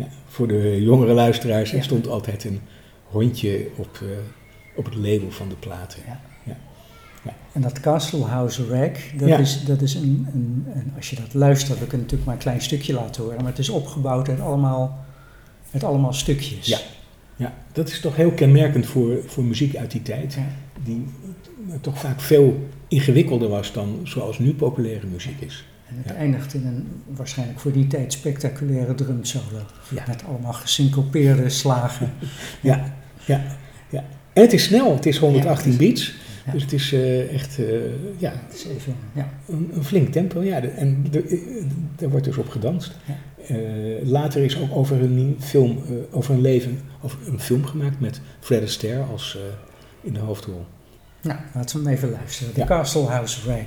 ja. 0.00 0.08
Voor 0.26 0.48
de 0.48 0.82
jongere 0.82 1.12
luisteraars, 1.12 1.72
er 1.72 1.82
stond 1.82 2.06
altijd 2.08 2.44
een 2.44 2.60
hondje 3.04 3.66
op, 3.76 3.98
eh, 4.02 4.08
op 4.76 4.84
het 4.84 4.94
label 4.94 5.30
van 5.30 5.48
de 5.48 5.54
platen. 5.54 6.00
Ja. 6.06 6.20
Ja. 6.44 6.56
Ja. 7.24 7.34
En 7.52 7.60
dat 7.60 7.80
Castle 7.80 8.24
House 8.24 8.66
Rack, 8.66 8.96
dat 9.18 9.28
Ja. 9.28 9.38
is, 9.38 9.64
dat 9.64 9.82
is 9.82 9.94
een, 9.94 10.26
een, 10.34 10.66
een- 10.74 10.92
als 10.96 11.10
je 11.10 11.16
dat 11.16 11.34
luistert, 11.34 11.78
we 11.78 11.86
kunnen 11.86 12.00
natuurlijk 12.00 12.24
maar 12.24 12.34
een 12.34 12.40
klein 12.40 12.60
stukje 12.62 12.92
laten 12.92 13.22
horen, 13.22 13.36
maar 13.38 13.46
het 13.50 13.58
is 13.58 13.68
opgebouwd 13.68 14.28
uit 14.28 14.40
allemaal, 14.40 15.04
uit 15.72 15.84
allemaal 15.84 16.12
stukjes. 16.12 16.66
Ja. 16.66 16.78
Ja, 17.36 17.54
dat 17.72 17.88
is 17.88 18.00
toch 18.00 18.16
heel 18.16 18.30
kenmerkend 18.30 18.86
voor, 18.86 19.18
voor 19.26 19.44
muziek 19.44 19.76
uit 19.76 19.90
die 19.90 20.02
tijd. 20.02 20.34
Ja. 20.34 20.46
Die 20.84 21.06
toch 21.80 21.98
vaak 21.98 22.20
veel 22.20 22.68
ingewikkelder 22.88 23.48
was 23.48 23.72
dan 23.72 24.00
zoals 24.04 24.38
nu 24.38 24.54
populaire 24.54 25.06
muziek 25.06 25.40
is. 25.40 25.64
En 25.90 25.96
het 25.96 26.08
Ja. 26.08 26.14
eindigt 26.14 26.54
in 26.54 26.66
een 26.66 26.86
waarschijnlijk 27.16 27.60
voor 27.60 27.72
die 27.72 27.86
tijd 27.86 28.12
spectaculaire 28.12 28.94
drumsolo. 28.94 29.58
Ja. 29.88 30.04
Met 30.06 30.24
allemaal 30.24 30.52
gesyncopeerde 30.52 31.48
slagen. 31.48 32.12
Ja, 32.60 32.94
ja, 33.26 33.44
ja. 33.88 34.04
En 34.32 34.42
het 34.42 34.52
is 34.52 34.64
snel, 34.64 34.94
het 34.94 35.06
is 35.06 35.18
118 35.18 35.70
Ja, 35.72 35.76
beats. 35.78 36.14
Dus 36.52 36.62
het 36.62 36.72
is 36.72 36.92
eh, 36.92 37.34
echt 37.34 37.58
eh, 37.58 37.66
ja, 38.18 38.32
Het 38.46 38.54
is 38.54 38.66
even, 38.66 38.94
ja. 39.12 39.28
een, 39.48 39.70
een 39.74 39.84
flink 39.84 40.08
tempo. 40.12 40.42
Ja, 40.42 40.60
de- 40.60 40.66
en 40.68 41.06
eh, 41.12 41.22
daar 41.96 42.10
wordt 42.10 42.24
dus 42.24 42.36
op 42.36 42.48
gedanst. 42.48 42.92
Later 44.02 44.42
is 44.44 44.58
ook 44.58 44.76
over 44.76 45.02
een 45.02 45.36
film, 45.40 45.78
over 46.10 46.34
een 46.34 46.40
leven, 46.40 46.80
over 47.02 47.18
een 47.26 47.40
film 47.40 47.64
gemaakt 47.66 48.00
met 48.00 48.20
Fred 48.40 48.62
Astaire 48.62 49.02
als 49.02 49.38
in 50.00 50.12
de 50.12 50.20
hoofdrol. 50.20 50.64
Nou, 51.22 51.38
laten 51.54 51.76
we 51.78 51.84
hem 51.84 51.94
even 51.96 52.10
luisteren. 52.10 52.54
De 52.54 52.60
Ja. 52.60 52.66
Castle 52.66 53.02
House 53.06 53.50
Rack. 53.50 53.66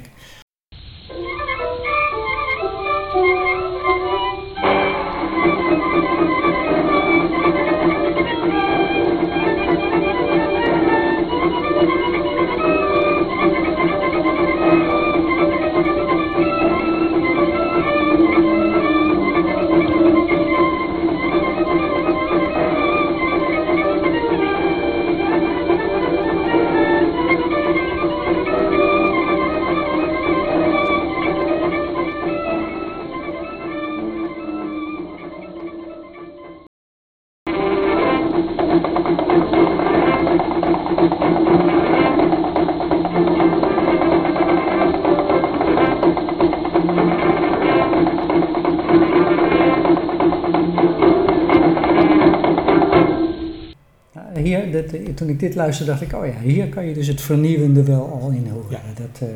Toen 55.24 55.32
ik 55.34 55.40
dit 55.40 55.56
luisterde, 55.56 55.92
dacht 55.92 56.04
ik, 56.04 56.14
oh 56.14 56.26
ja, 56.26 56.40
hier 56.40 56.70
kan 56.70 56.86
je 56.86 56.94
dus 56.94 57.08
het 57.08 57.22
vernieuwende 57.22 57.84
wel 57.84 58.20
al 58.22 58.30
in 58.30 58.48
horen. 58.50 58.72
Ja. 58.72 58.82
Dat, 58.96 59.30
eh, 59.30 59.36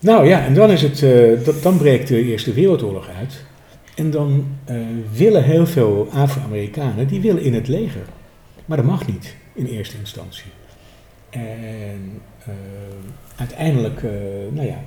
Nou 0.00 0.26
ja, 0.26 0.44
en 0.44 0.54
dan, 0.54 0.70
is 0.70 0.82
het, 0.82 1.02
eh, 1.02 1.44
dat, 1.44 1.62
dan 1.62 1.78
breekt 1.78 2.08
de 2.08 2.24
Eerste 2.24 2.52
Wereldoorlog 2.52 3.08
uit. 3.08 3.44
En 3.94 4.10
dan 4.10 4.46
eh, 4.64 4.76
willen 5.12 5.44
heel 5.44 5.66
veel 5.66 6.08
Afro-Amerikanen, 6.12 7.06
die 7.06 7.20
willen 7.20 7.42
in 7.42 7.54
het 7.54 7.68
leger. 7.68 8.04
Maar 8.64 8.76
dat 8.76 8.86
mag 8.86 9.06
niet 9.06 9.36
in 9.52 9.66
eerste 9.66 9.96
instantie. 9.98 10.50
En 11.30 12.22
uiteindelijk, 13.36 14.02
nou 14.50 14.66
ja, 14.66 14.82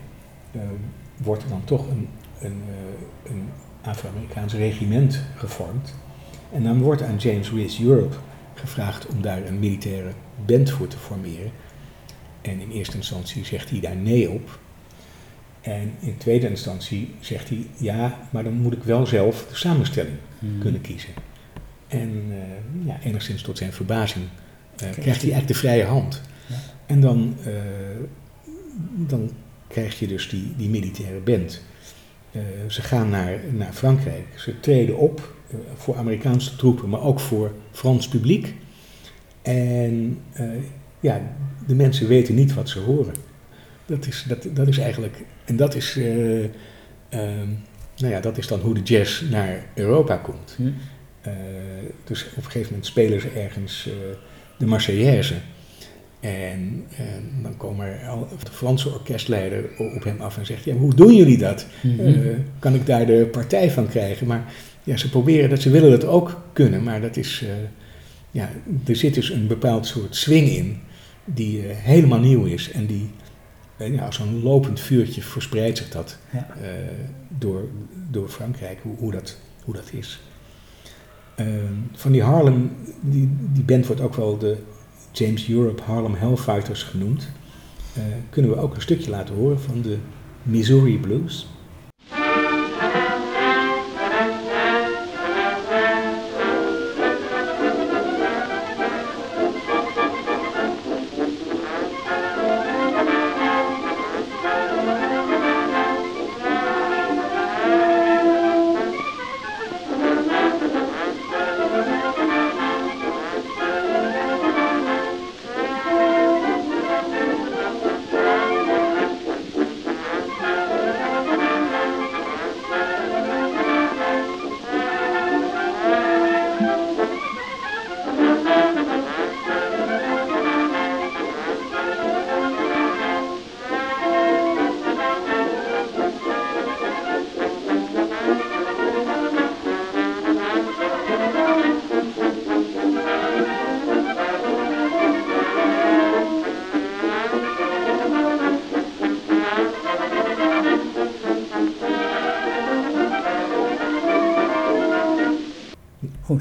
wordt 1.17 1.43
er 1.43 1.49
dan 1.49 1.63
toch 1.63 1.87
een, 1.89 2.07
een, 2.39 2.61
een 3.23 3.49
Afro-Amerikaans 3.81 4.53
regiment 4.53 5.23
gevormd. 5.35 5.93
En 6.53 6.63
dan 6.63 6.81
wordt 6.81 7.01
aan 7.01 7.17
James 7.17 7.51
Rees 7.51 7.81
Europe 7.81 8.15
gevraagd 8.53 9.07
om 9.07 9.21
daar 9.21 9.45
een 9.45 9.59
militaire 9.59 10.11
band 10.45 10.69
voor 10.69 10.87
te 10.87 10.97
formeren. 10.97 11.51
En 12.41 12.59
in 12.59 12.71
eerste 12.71 12.97
instantie 12.97 13.45
zegt 13.45 13.69
hij 13.69 13.79
daar 13.79 13.95
nee 13.95 14.29
op. 14.29 14.59
En 15.61 15.93
in 15.99 16.17
tweede 16.17 16.49
instantie 16.49 17.15
zegt 17.19 17.49
hij 17.49 17.67
ja, 17.77 18.27
maar 18.29 18.43
dan 18.43 18.53
moet 18.53 18.73
ik 18.73 18.83
wel 18.83 19.05
zelf 19.05 19.45
de 19.49 19.55
samenstelling 19.55 20.17
Hmm. 20.43 20.59
kunnen 20.59 20.81
kiezen. 20.81 21.09
En 21.87 22.23
eh, 22.29 22.85
ja, 22.85 22.99
enigszins 23.03 23.41
tot 23.41 23.57
zijn 23.57 23.73
verbazing 23.73 24.25
eh, 24.75 24.77
Krijgt 24.77 25.21
hij 25.21 25.31
eigenlijk 25.31 25.47
de 25.47 25.53
vrije 25.53 25.85
hand. 25.85 26.21
Ja. 26.47 26.55
En 26.85 27.01
dan, 27.01 27.35
eh, 27.45 27.53
dan 28.95 29.31
krijg 29.67 29.99
je 29.99 30.07
dus 30.07 30.29
die, 30.29 30.53
die 30.57 30.69
militaire 30.69 31.19
band. 31.19 31.61
Ze 32.67 32.81
gaan 32.81 33.09
naar, 33.09 33.39
naar 33.51 33.73
Frankrijk. 33.73 34.25
Ze 34.35 34.59
treden 34.59 34.97
op 34.97 35.35
voor 35.75 35.95
Amerikaanse 35.95 36.55
troepen, 36.55 36.89
maar 36.89 37.01
ook 37.01 37.19
voor 37.19 37.51
Frans 37.71 38.07
publiek. 38.07 38.55
En 39.41 40.19
eh, 40.33 40.45
ja, 40.99 41.21
de 41.67 41.75
mensen 41.75 42.07
weten 42.07 42.35
niet 42.35 42.53
wat 42.53 42.69
ze 42.69 42.79
horen. 42.79 43.13
Dat 43.85 44.07
is, 44.07 44.25
dat, 44.27 44.47
dat 44.53 44.67
is 44.67 44.77
eigenlijk, 44.77 45.23
en 45.45 45.55
dat 45.55 45.75
is, 45.75 45.97
eh, 45.97 46.43
ehm, 47.09 47.49
nou 47.97 48.13
ja, 48.13 48.19
dat 48.19 48.37
is 48.37 48.47
dan 48.47 48.59
hoe 48.59 48.73
de 48.73 48.81
jazz 48.81 49.21
naar 49.21 49.65
Europa 49.73 50.17
komt. 50.17 50.55
Hm. 50.57 50.71
Eh, 51.23 51.31
dus 52.03 52.25
op 52.25 52.37
een 52.37 52.43
gegeven 52.43 52.67
moment 52.67 52.85
spelen 52.85 53.21
ze 53.21 53.29
ergens 53.29 53.87
eh, 53.87 53.93
de 54.57 54.65
Marseillaise. 54.65 55.35
En, 56.19 56.85
en 56.97 57.31
dan 57.41 57.57
komen 57.57 57.85
er 57.85 58.07
al, 58.07 58.27
de 58.43 58.51
Franse 58.51 58.89
orkestleider 58.89 59.63
op 59.95 60.03
hem 60.03 60.21
af 60.21 60.37
en 60.37 60.45
zegt: 60.45 60.63
ja, 60.63 60.73
hoe 60.73 60.95
doen 60.95 61.15
jullie 61.15 61.37
dat? 61.37 61.65
Eh, 61.99 62.15
kan 62.59 62.73
ik 62.73 62.85
daar 62.85 63.05
de 63.05 63.27
partij 63.31 63.71
van 63.71 63.87
krijgen? 63.87 64.27
Maar 64.27 64.53
ja, 64.83 64.97
ze 64.97 65.09
proberen 65.09 65.49
dat, 65.49 65.61
ze 65.61 65.69
willen 65.69 65.91
dat 65.91 66.05
ook 66.05 66.41
kunnen, 66.53 66.83
maar 66.83 67.01
dat 67.01 67.17
is, 67.17 67.43
eh, 67.43 67.49
ja, 68.31 68.49
er 68.85 68.95
zit 68.95 69.13
dus 69.13 69.29
een 69.29 69.47
bepaald 69.47 69.85
soort 69.85 70.15
swing 70.15 70.49
in 70.49 70.77
die 71.25 71.67
eh, 71.67 71.75
helemaal 71.77 72.19
nieuw 72.19 72.45
is 72.45 72.71
en 72.71 72.85
die, 72.85 73.09
eh, 73.77 73.93
ja, 73.93 74.05
als 74.05 74.15
zo'n 74.15 74.43
lopend 74.43 74.79
vuurtje 74.79 75.21
verspreidt 75.21 75.77
zich 75.77 75.89
dat 75.89 76.17
Ja. 76.31 76.47
door, 77.37 77.67
door 78.11 78.29
Frankrijk, 78.29 78.79
hoe, 78.81 78.95
hoe, 78.97 79.11
dat, 79.11 79.37
hoe 79.63 79.73
dat 79.73 79.89
is. 79.91 80.21
Eh, 81.35 81.45
van 81.93 82.11
die 82.11 82.21
Harlem, 82.23 82.71
die, 83.01 83.29
die 83.53 83.63
band 83.63 83.85
wordt 83.87 84.01
ook 84.01 84.15
wel 84.15 84.37
de 84.37 84.57
James 85.11 85.49
Europe 85.49 85.83
Harlem 85.83 86.15
Hellfighters 86.15 86.83
genoemd. 86.83 87.27
Kunnen 88.29 88.51
we 88.51 88.57
ook 88.57 88.75
een 88.75 88.81
stukje 88.81 89.09
laten 89.09 89.35
horen 89.35 89.59
van 89.61 89.81
de 89.81 89.97
Missouri 90.43 90.99
Blues. 90.99 91.47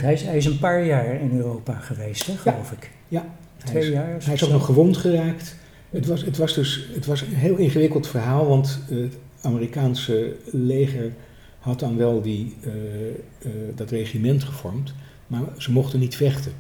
Hij 0.03 0.13
is, 0.13 0.23
hij 0.23 0.37
is 0.37 0.45
een 0.45 0.59
paar 0.59 0.85
jaar 0.85 1.21
in 1.21 1.37
Europa 1.37 1.75
geweest, 1.75 2.27
hè, 2.27 2.37
geloof 2.37 2.73
ik. 2.73 2.91
Ja, 3.09 3.27
Twee 3.57 3.75
hij 3.75 3.83
is, 3.83 3.89
jaar. 3.89 4.17
hij 4.25 4.35
is 4.35 4.45
ook 4.45 4.51
nog 4.51 4.65
gewond 4.65 4.97
geraakt. 4.97 5.57
Het 5.91 6.07
was, 6.07 6.25
het 6.25 6.37
was 6.37 6.55
dus 6.55 6.89
het 6.95 7.07
was 7.07 7.21
een 7.21 7.35
heel 7.35 7.57
ingewikkeld 7.57 8.07
verhaal, 8.07 8.47
want 8.49 8.79
het 8.89 9.17
Amerikaanse 9.41 10.37
leger 10.51 11.13
had 11.59 11.81
dan 11.81 11.97
wel 11.97 12.23
die, 12.23 12.55
eh, 12.61 12.71
eh, 12.71 13.53
dat 13.75 13.91
regiment 13.91 14.45
gevormd, 14.45 14.95
maar 15.27 15.43
ze 15.59 15.73
mochten 15.73 15.99
niet 15.99 16.17
vechten. 16.17 16.53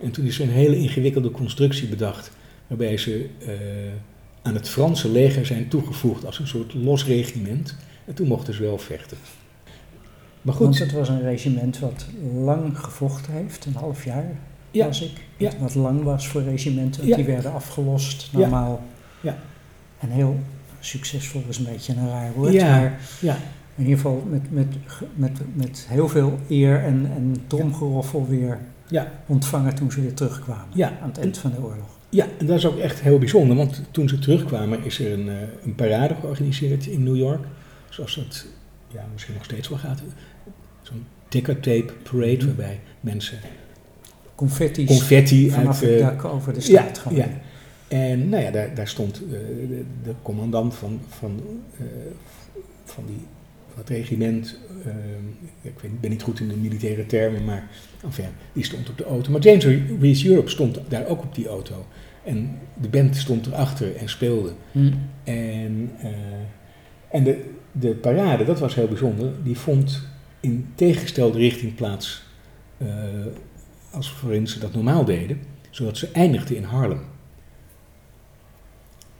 En 0.00 0.10
toen 0.10 0.24
is 0.24 0.38
er 0.38 0.44
een 0.44 0.52
hele 0.54 0.76
ingewikkelde 0.76 1.30
constructie 1.30 1.88
bedacht, 1.88 2.30
waarbij 2.66 2.96
ze 2.96 3.26
eh, 3.38 3.52
aan 4.42 4.54
het 4.54 4.68
Franse 4.68 5.08
leger 5.08 5.46
zijn 5.46 5.68
toegevoegd 5.68 6.26
als 6.26 6.38
een 6.38 6.46
soort 6.46 6.74
los 6.74 7.04
regiment. 7.04 7.76
En 8.04 8.14
toen 8.14 8.26
mochten 8.26 8.54
ze 8.54 8.62
wel 8.62 8.78
vechten. 8.78 9.16
Maar 10.44 10.54
Want 10.58 10.76
goed, 10.76 10.78
het 10.78 10.92
was 10.92 11.08
een 11.08 11.22
regiment 11.22 11.78
wat 11.78 12.06
lang 12.44 12.78
gevochten 12.78 13.32
heeft, 13.32 13.64
een 13.64 13.74
half 13.74 14.04
jaar 14.04 14.24
Ja, 14.70 14.86
was 14.86 15.02
ik. 15.02 15.10
ja. 15.36 15.50
Wat, 15.58 15.74
lang 15.74 16.02
was 16.02 16.28
voor 16.28 16.42
regimenten, 16.42 17.00
want 17.00 17.08
Ja. 17.10 17.16
die 17.16 17.24
werden 17.34 17.52
afgelost 17.52 18.28
normaal. 18.32 18.82
Ja. 19.20 19.36
En 19.98 20.08
heel 20.10 20.38
succesvol 20.80 21.42
is 21.48 21.58
een 21.58 21.64
beetje 21.64 21.92
een 21.92 22.08
raar 22.08 22.32
woord, 22.32 22.52
Ja. 22.52 22.70
maar 22.70 23.00
ja, 23.20 23.36
in 23.76 23.82
ieder 23.84 23.96
geval 23.96 24.26
met, 24.30 24.52
met, 24.52 24.66
met, 25.14 25.40
met 25.52 25.86
heel 25.88 26.08
veel 26.08 26.38
eer 26.48 26.82
en, 26.82 27.10
en 27.14 27.36
tromgeroffel 27.46 28.26
weer 28.28 28.58
ja, 28.88 29.10
ontvangen 29.26 29.74
toen 29.74 29.90
ze 29.92 30.00
weer 30.00 30.14
terugkwamen 30.14 30.66
ja. 30.74 30.92
aan 31.02 31.08
het 31.08 31.18
eind 31.18 31.38
van 31.38 31.50
de 31.50 31.60
oorlog. 31.62 31.98
Ja, 32.08 32.26
en 32.38 32.46
dat 32.46 32.56
is 32.58 32.66
ook 32.66 32.78
echt 32.78 33.00
heel 33.00 33.18
bijzonder, 33.18 33.56
want 33.56 33.82
toen 33.90 34.08
ze 34.08 34.18
terugkwamen 34.18 34.84
is 34.84 34.98
er 35.00 35.12
een, 35.12 35.28
eh, 35.28 35.34
een 35.64 35.74
parade 35.74 36.14
georganiseerd 36.20 36.86
in 36.86 37.02
New 37.02 37.16
York. 37.16 37.44
Zoals 37.88 38.14
dat 38.14 38.46
ja, 38.88 39.04
misschien 39.12 39.34
nog 39.34 39.44
steeds 39.44 39.68
wel 39.68 39.78
gaat. 39.78 40.02
Zo'n 40.84 41.04
ticker 41.28 41.60
tape 41.60 41.92
parade 42.02 42.36
Mhm. 42.36 42.46
waarbij 42.46 42.80
mensen 43.00 43.38
Confetti's 44.34 44.86
confetti 44.86 45.50
vanaf 45.50 45.82
uit... 45.82 45.90
het 45.90 46.00
eh, 46.00 46.06
dak 46.06 46.24
over 46.24 46.52
de 46.52 46.60
straat 46.60 46.98
gaan. 46.98 47.14
ja. 47.14 47.28
En 47.88 48.28
nou 48.28 48.42
ja, 48.42 48.50
daar, 48.50 48.74
daar 48.74 48.88
stond 48.88 49.16
eh, 49.16 49.30
de, 49.68 49.84
de 50.02 50.14
commandant 50.22 50.74
van, 50.74 51.00
van, 51.08 51.42
eh, 51.78 51.84
van, 52.84 53.04
die, 53.06 53.26
van 53.68 53.78
het 53.78 53.88
regiment. 53.88 54.58
ik 55.62 55.72
weet, 55.80 56.00
ben 56.00 56.10
niet 56.10 56.22
goed 56.22 56.40
in 56.40 56.48
de 56.48 56.56
militaire 56.56 57.06
termen, 57.06 57.44
maar 57.44 57.68
enfin, 58.04 58.24
die 58.52 58.64
stond 58.64 58.88
op 58.88 58.98
de 58.98 59.04
auto. 59.04 59.30
Maar 59.30 59.40
James 59.40 59.66
Reese 60.00 60.28
Europe 60.28 60.50
stond 60.50 60.80
daar 60.88 61.06
ook 61.06 61.22
op 61.22 61.34
die 61.34 61.48
auto. 61.48 61.86
En 62.24 62.58
de 62.80 62.88
band 62.88 63.16
stond 63.16 63.46
erachter 63.46 63.96
en 63.96 64.08
speelde. 64.08 64.52
Hm. 64.72 64.92
En, 65.24 65.90
en 67.10 67.24
de, 67.24 67.44
de 67.72 67.88
parade, 67.88 68.44
dat 68.44 68.58
was 68.60 68.74
heel 68.74 68.88
bijzonder, 68.88 69.32
die 69.42 69.58
vond 69.58 70.02
in 70.44 70.66
tegengestelde 70.74 71.38
richting 71.38 71.74
plaats 71.74 72.22
eh, 72.78 72.86
als 73.90 74.14
waarin 74.22 74.46
ze 74.46 74.58
dat 74.58 74.74
normaal 74.74 75.04
deden, 75.04 75.40
zodat 75.70 75.96
ze 75.96 76.08
eindigde 76.12 76.56
in 76.56 76.62
Harlem. 76.64 77.00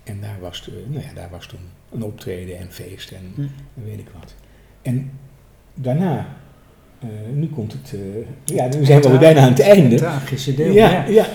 En 0.04 0.20
daar 0.20 0.36
was, 0.40 0.64
de, 0.64 0.84
nou 0.88 1.02
ja, 1.04 1.12
daar 1.14 1.28
was 1.30 1.46
toen 1.46 1.58
een 1.92 2.02
optreden 2.02 2.58
en 2.58 2.66
feest 2.70 3.10
en 3.10 3.32
Hm. 3.34 3.84
weet 3.84 3.98
ik 3.98 4.08
wat. 4.20 4.34
En 4.82 5.10
daarna, 5.74 6.26
eh, 7.00 7.08
nu 7.34 7.46
komt 7.48 7.72
het, 7.72 7.94
eh, 7.94 8.56
ja, 8.56 8.68
nu 8.76 8.84
zijn 8.84 8.98
we 9.00 9.04
alweer 9.04 9.20
bijna 9.20 9.40
aan 9.40 9.48
het 9.48 9.60
einde. 9.60 9.88
Het 9.88 9.98
tragische 9.98 10.54
deel. 10.54 10.72
Ja, 10.72 10.90
ja. 10.90 11.06
ja. 11.08 11.26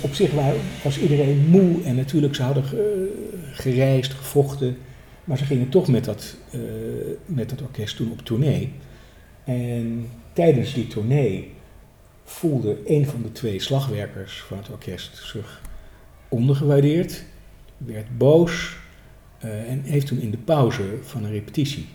Op 0.00 0.14
zich 0.14 0.32
wa- 0.32 0.52
was 0.82 0.98
iedereen 0.98 1.46
moe 1.48 1.82
en 1.84 1.94
natuurlijk 1.94 2.34
ze 2.34 2.42
hadden 2.42 2.64
ge- 2.64 3.30
gereisd, 3.52 4.12
gevochten. 4.12 4.76
Maar 5.24 5.38
ze 5.38 5.44
gingen 5.44 5.68
toch 5.68 5.88
met 5.88 6.04
dat, 6.04 6.36
eh, 6.50 6.60
met 7.26 7.62
orkest 7.62 7.96
toen 7.96 8.10
op 8.10 8.22
tournee. 8.22 8.72
En 9.44 10.08
tijdens 10.32 10.74
die 10.74 10.86
tournee 10.86 11.52
voelde 12.24 12.78
een 12.86 13.06
van 13.06 13.22
de 13.22 13.32
twee 13.32 13.60
slagwerkers 13.60 14.40
van 14.40 14.56
het 14.56 14.70
orkest 14.70 15.16
zich 15.16 15.62
ondergewaardeerd, 16.28 17.24
werd 17.76 18.18
boos 18.18 18.76
eh, 19.38 19.70
en 19.70 19.82
heeft 19.82 20.06
toen 20.06 20.20
in 20.20 20.30
de 20.30 20.38
pauze 20.38 20.98
van 21.02 21.24
een 21.24 21.30
repetitie 21.30 21.86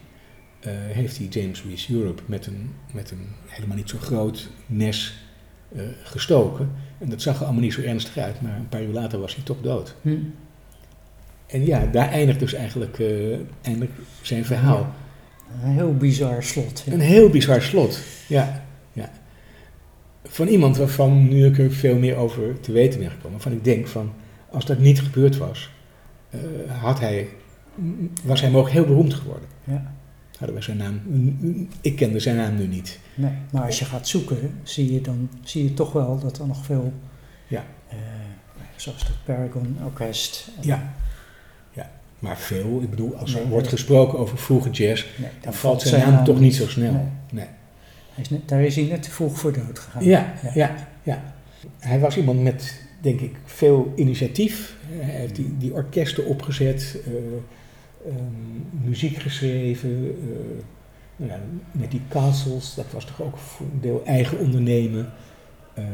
eh, 0.60 0.72
heeft 0.74 1.18
hij 1.18 1.28
James 1.28 1.64
Reese 1.64 1.94
Europe 1.94 2.22
met 2.26 2.46
een, 2.46 2.74
met 2.94 3.12
een 3.12 3.28
helemaal 3.46 3.78
niet 3.78 3.90
zo 3.90 3.98
groot 3.98 4.50
mes 4.66 5.26
gestoken. 6.04 6.72
En 6.98 7.10
dat 7.10 7.22
zag 7.22 7.36
er 7.36 7.44
allemaal 7.44 7.62
niet 7.62 7.74
zo 7.74 7.82
ernstig 7.82 8.18
uit, 8.18 8.42
maar 8.42 8.56
een 8.56 8.70
paar 8.70 8.84
uur 8.84 8.94
later 8.94 9.20
was 9.20 9.36
hij 9.36 9.44
toch 9.44 9.62
dood. 9.62 9.96
Hm. 10.02 10.16
En 11.48 11.66
ja, 11.66 11.86
daar 11.86 12.10
eindigt 12.10 12.40
dus 12.40 12.54
eigenlijk, 12.54 13.00
eh, 13.00 13.38
eindigt 13.62 13.92
zijn 14.22 14.46
verhaal. 14.46 14.94
Een 15.64 15.70
heel 15.70 15.96
bizar 15.96 16.44
slot. 16.44 16.84
ja. 16.86 16.94
Een 16.94 17.00
heel 17.00 17.30
bizar 17.30 17.62
slot, 17.62 18.00
ja. 18.28 18.64
ja. 18.94 19.10
Van 20.24 20.48
iemand 20.48 20.78
waarvan 20.78 21.28
nu 21.28 21.46
ik 21.46 21.58
er 21.58 21.72
veel 21.72 21.98
meer 21.98 22.16
over 22.16 22.60
te 22.60 22.72
weten 22.72 23.00
ben 23.00 23.10
gekomen, 23.10 23.32
waarvan 23.32 23.52
ik 23.52 23.64
denk 23.64 23.88
van, 23.88 24.14
als 24.52 24.66
dat 24.66 24.80
niet 24.80 25.02
gebeurd 25.02 25.38
was, 25.38 25.70
eh, 26.30 26.40
had 26.82 27.00
hij, 27.00 27.28
was 28.24 28.42
hij 28.42 28.50
mogelijk 28.50 28.76
heel 28.76 28.86
beroemd 28.86 29.14
geworden. 29.14 29.48
Ja. 29.64 29.94
Hadden 30.38 30.56
wij 30.56 30.64
zijn 30.64 30.78
naam, 30.78 31.02
ik 31.82 31.96
kende 31.96 32.20
zijn 32.20 32.36
naam 32.36 32.56
nu 32.56 32.68
niet. 32.68 33.00
Nee, 33.16 33.32
maar 33.52 33.64
als 33.66 33.80
je 33.80 33.86
gaat 33.86 34.08
zoeken, 34.08 34.60
zie 34.64 34.94
je 34.94 35.02
dan 35.02 35.30
zie 35.44 35.64
je 35.64 35.74
toch 35.74 35.92
wel 35.92 36.20
dat 36.20 36.40
er 36.40 36.48
nog 36.48 36.66
veel, 36.66 36.94
Ja. 37.48 37.66
eh, 37.90 37.98
zoals 38.76 39.06
de 39.06 39.12
Paragon 39.26 39.78
Orkest. 39.86 40.50
Ja. 40.62 40.94
Maar 42.20 42.38
veel, 42.38 42.80
ik 42.82 42.90
bedoel, 42.90 43.16
als 43.16 43.34
er 43.34 43.40
Nee, 43.40 43.48
wordt 43.50 43.66
nee. 43.66 43.76
gesproken 43.76 44.20
over 44.20 44.38
vroege 44.38 44.70
jazz, 44.70 45.06
Nee, 45.18 45.30
dan 45.42 45.54
valt 45.54 45.82
zijn 45.82 46.12
naam 46.12 46.24
toch 46.24 46.40
niet 46.40 46.56
zo 46.56 46.68
snel. 46.68 47.08
Nee. 47.32 47.46
Hij 48.14 48.24
is 48.24 48.30
net, 48.30 48.48
daar 48.50 48.62
is 48.62 48.76
hij 48.76 48.86
net 48.86 49.04
te 49.04 49.12
vroeg 49.12 49.40
voor 49.40 49.54
dood 49.54 49.80
gegaan. 49.80 50.04
Ja, 50.04 50.34
ja, 50.54 50.76
ja. 51.04 51.34
Hij 51.80 52.00
was 52.00 52.18
iemand 52.18 52.44
met, 52.44 52.82
denk 53.02 53.20
ik, 53.20 53.36
veel 53.46 53.94
initiatief. 53.96 54.76
Hij 54.90 55.20
heeft 55.20 55.36
die, 55.36 55.56
die 55.58 55.74
orkesten 55.74 56.26
opgezet, 56.26 56.98
eh, 57.06 57.12
ehm, 58.12 58.88
muziek 58.88 59.18
geschreven. 59.18 59.90
eh, 60.22 60.64
nou 61.16 61.32
ja, 61.32 61.40
met 61.72 61.92
die 61.92 62.02
castles, 62.10 62.74
dat 62.76 62.86
was 62.92 63.06
toch 63.06 63.22
ook 63.22 63.38
voor 63.38 63.66
een 63.74 63.82
deel 63.82 64.02
eigen 64.06 64.38
ondernemen. 64.40 65.10
Ehm, 65.74 65.88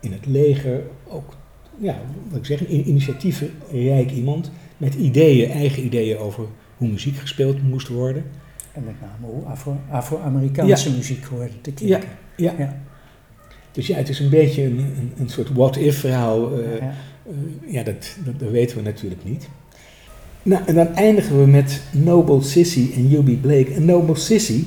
in 0.00 0.12
het 0.12 0.26
leger 0.26 0.82
ook, 1.08 1.36
ja, 1.78 1.96
wat 2.28 2.38
ik 2.38 2.44
zeg, 2.46 2.60
een 2.60 2.88
initiatiefrijk 2.88 4.10
iemand. 4.10 4.50
Met 4.82 4.94
ideeën, 4.94 5.50
eigen 5.50 5.84
ideeën 5.84 6.18
over 6.18 6.44
hoe 6.76 6.88
muziek 6.88 7.16
gespeeld 7.16 7.62
moest 7.62 7.88
worden. 7.88 8.24
En 8.72 8.84
met 8.84 8.94
name 9.00 9.32
hoe 9.32 9.44
Afro- 9.44 9.80
Afro-Amerikaanse 9.90 10.90
muziek 10.90 11.24
hoorde 11.24 11.60
te 11.60 11.72
klinken. 11.72 12.08
Ja. 12.36 12.54
Ja. 12.58 12.82
Dus 13.72 13.86
ja, 13.86 13.96
het 13.96 14.08
is 14.08 14.18
een 14.20 14.28
beetje 14.30 14.62
een, 14.64 14.78
een, 14.78 15.12
een 15.18 15.28
soort 15.28 15.52
what-if 15.52 15.98
verhaal. 16.00 16.58
eh, 16.60 16.78
Ja. 16.80 16.94
Uh, 17.30 17.72
ja, 17.72 17.82
dat, 17.82 18.16
dat, 18.24 18.38
dat 18.40 18.50
weten 18.50 18.76
we 18.76 18.82
natuurlijk 18.82 19.24
niet. 19.24 19.48
Nou, 20.42 20.62
en 20.66 20.74
dan 20.74 20.94
eindigen 20.94 21.38
we 21.40 21.46
met 21.46 21.80
Noble 21.92 22.42
Sissy 22.42 22.90
en 22.94 23.08
Yubi 23.08 23.36
Blake. 23.36 23.72
En 23.74 23.84
Noble 23.84 24.14
Sissy, 24.16 24.64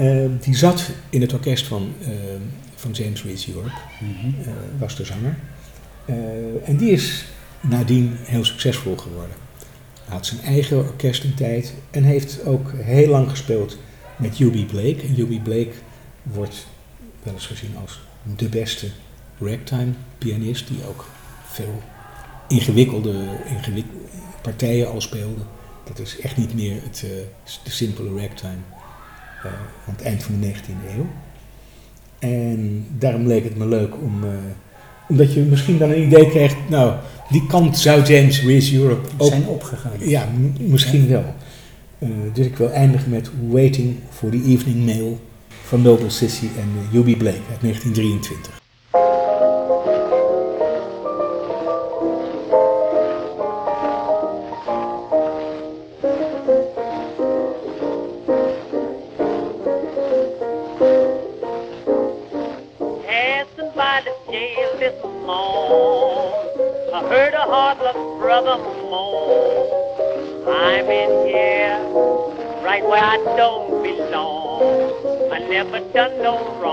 uh, 0.00 0.24
die 0.40 0.56
zat 0.56 0.90
in 1.10 1.20
het 1.20 1.32
orkest 1.32 1.66
van, 1.66 1.88
uh, 2.00 2.08
van 2.74 2.90
James 2.90 3.24
Reese 3.24 3.50
Europe, 3.52 3.70
Mhm. 4.00 4.26
uh, 4.40 4.46
was 4.78 4.96
de 4.96 5.04
zanger. 5.04 5.36
En 6.64 6.76
die 6.76 6.90
is 6.90 7.26
nadien 7.68 8.16
heel 8.18 8.44
succesvol 8.44 8.96
geworden. 8.96 9.36
Hij 10.04 10.16
had 10.16 10.26
zijn 10.26 10.40
eigen 10.40 10.78
orkest 10.78 11.24
een 11.24 11.34
tijd 11.34 11.74
en 11.90 12.02
heeft 12.02 12.44
ook 12.44 12.72
heel 12.76 13.08
lang 13.08 13.30
gespeeld 13.30 13.78
met 14.16 14.38
Yubi 14.38 14.66
Blake. 14.66 15.00
En 15.02 15.42
Blake 15.42 15.72
wordt 16.22 16.66
wel 17.22 17.34
eens 17.34 17.46
gezien 17.46 17.76
als 17.80 18.00
de 18.36 18.48
beste 18.48 18.86
ragtime 19.38 19.92
pianist, 20.18 20.68
die 20.68 20.86
ook 20.88 21.06
veel 21.46 21.82
ingewikkelde, 22.48 23.24
ingewik 23.46 23.86
partijen 24.42 24.90
al 24.90 25.00
speelde. 25.00 25.42
Dat 25.84 25.98
is 25.98 26.20
echt 26.20 26.36
niet 26.36 26.54
meer 26.54 26.82
het, 26.82 27.02
uh, 27.04 27.10
de 27.64 27.70
simpele 27.70 28.20
ragtime 28.20 28.62
uh, 29.44 29.52
aan 29.86 29.94
het 29.96 30.02
eind 30.02 30.22
van 30.22 30.40
de 30.40 30.52
19e 30.52 30.96
eeuw. 30.96 31.06
En 32.18 32.86
daarom 32.98 33.26
leek 33.26 33.44
het 33.44 33.56
me 33.56 33.66
leuk 33.66 33.94
om, 33.94 34.24
uh, 34.24 34.30
omdat 35.08 35.34
je 35.34 35.40
misschien 35.40 35.78
dan 35.78 35.90
een 35.90 36.02
idee 36.02 36.28
krijgt, 36.28 36.56
nou, 36.68 36.94
die 37.30 37.46
kant 37.46 37.78
zou 37.78 38.02
James 38.02 38.42
Reese 38.42 38.76
Europe 38.76 39.08
ook 39.16 39.28
zijn 39.28 39.46
opgegaan. 39.46 39.92
Ja, 39.98 40.28
misschien 40.58 41.08
wel. 41.08 41.34
Uh, 41.98 42.08
dus 42.32 42.46
ik 42.46 42.56
wil 42.56 42.70
eindigen 42.70 43.10
met 43.10 43.30
Waiting 43.48 43.96
for 44.10 44.30
the 44.30 44.42
Evening 44.46 44.84
Mail 44.84 45.20
van 45.64 45.82
Noble 45.82 46.10
Sissy 46.10 46.44
en 46.44 46.68
uh, 46.76 46.92
Yubi 46.92 47.16
Blake 47.16 47.40
uit 47.50 47.60
1923. 47.60 48.63
Don't 73.36 73.82
belong. 73.82 75.32
I 75.32 75.38
never 75.48 75.80
done 75.92 76.22
no 76.22 76.60
wrong 76.60 76.63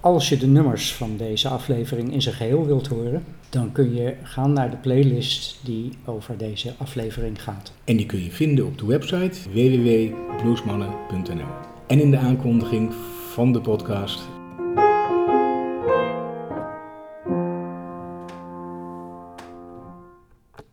Als 0.00 0.28
je 0.28 0.36
de 0.36 0.46
nummers 0.46 0.94
van 0.94 1.16
deze 1.16 1.48
aflevering 1.48 2.12
in 2.12 2.22
zijn 2.22 2.34
geheel 2.34 2.66
wilt 2.66 2.86
horen, 2.86 3.24
dan 3.50 3.72
kun 3.72 3.94
je 3.94 4.14
gaan 4.22 4.52
naar 4.52 4.70
de 4.70 4.76
playlist 4.76 5.60
die 5.64 5.92
over 6.04 6.36
deze 6.36 6.74
aflevering 6.78 7.42
gaat. 7.42 7.72
En 7.84 7.96
die 7.96 8.06
kun 8.06 8.24
je 8.24 8.30
vinden 8.30 8.66
op 8.66 8.78
de 8.78 8.86
website 8.86 9.50
www.bluesmannen.nl. 9.50 11.46
En 11.86 12.00
in 12.00 12.10
de 12.10 12.18
aankondiging 12.18 12.94
van 13.32 13.52
de 13.52 13.60
podcast 13.60 14.20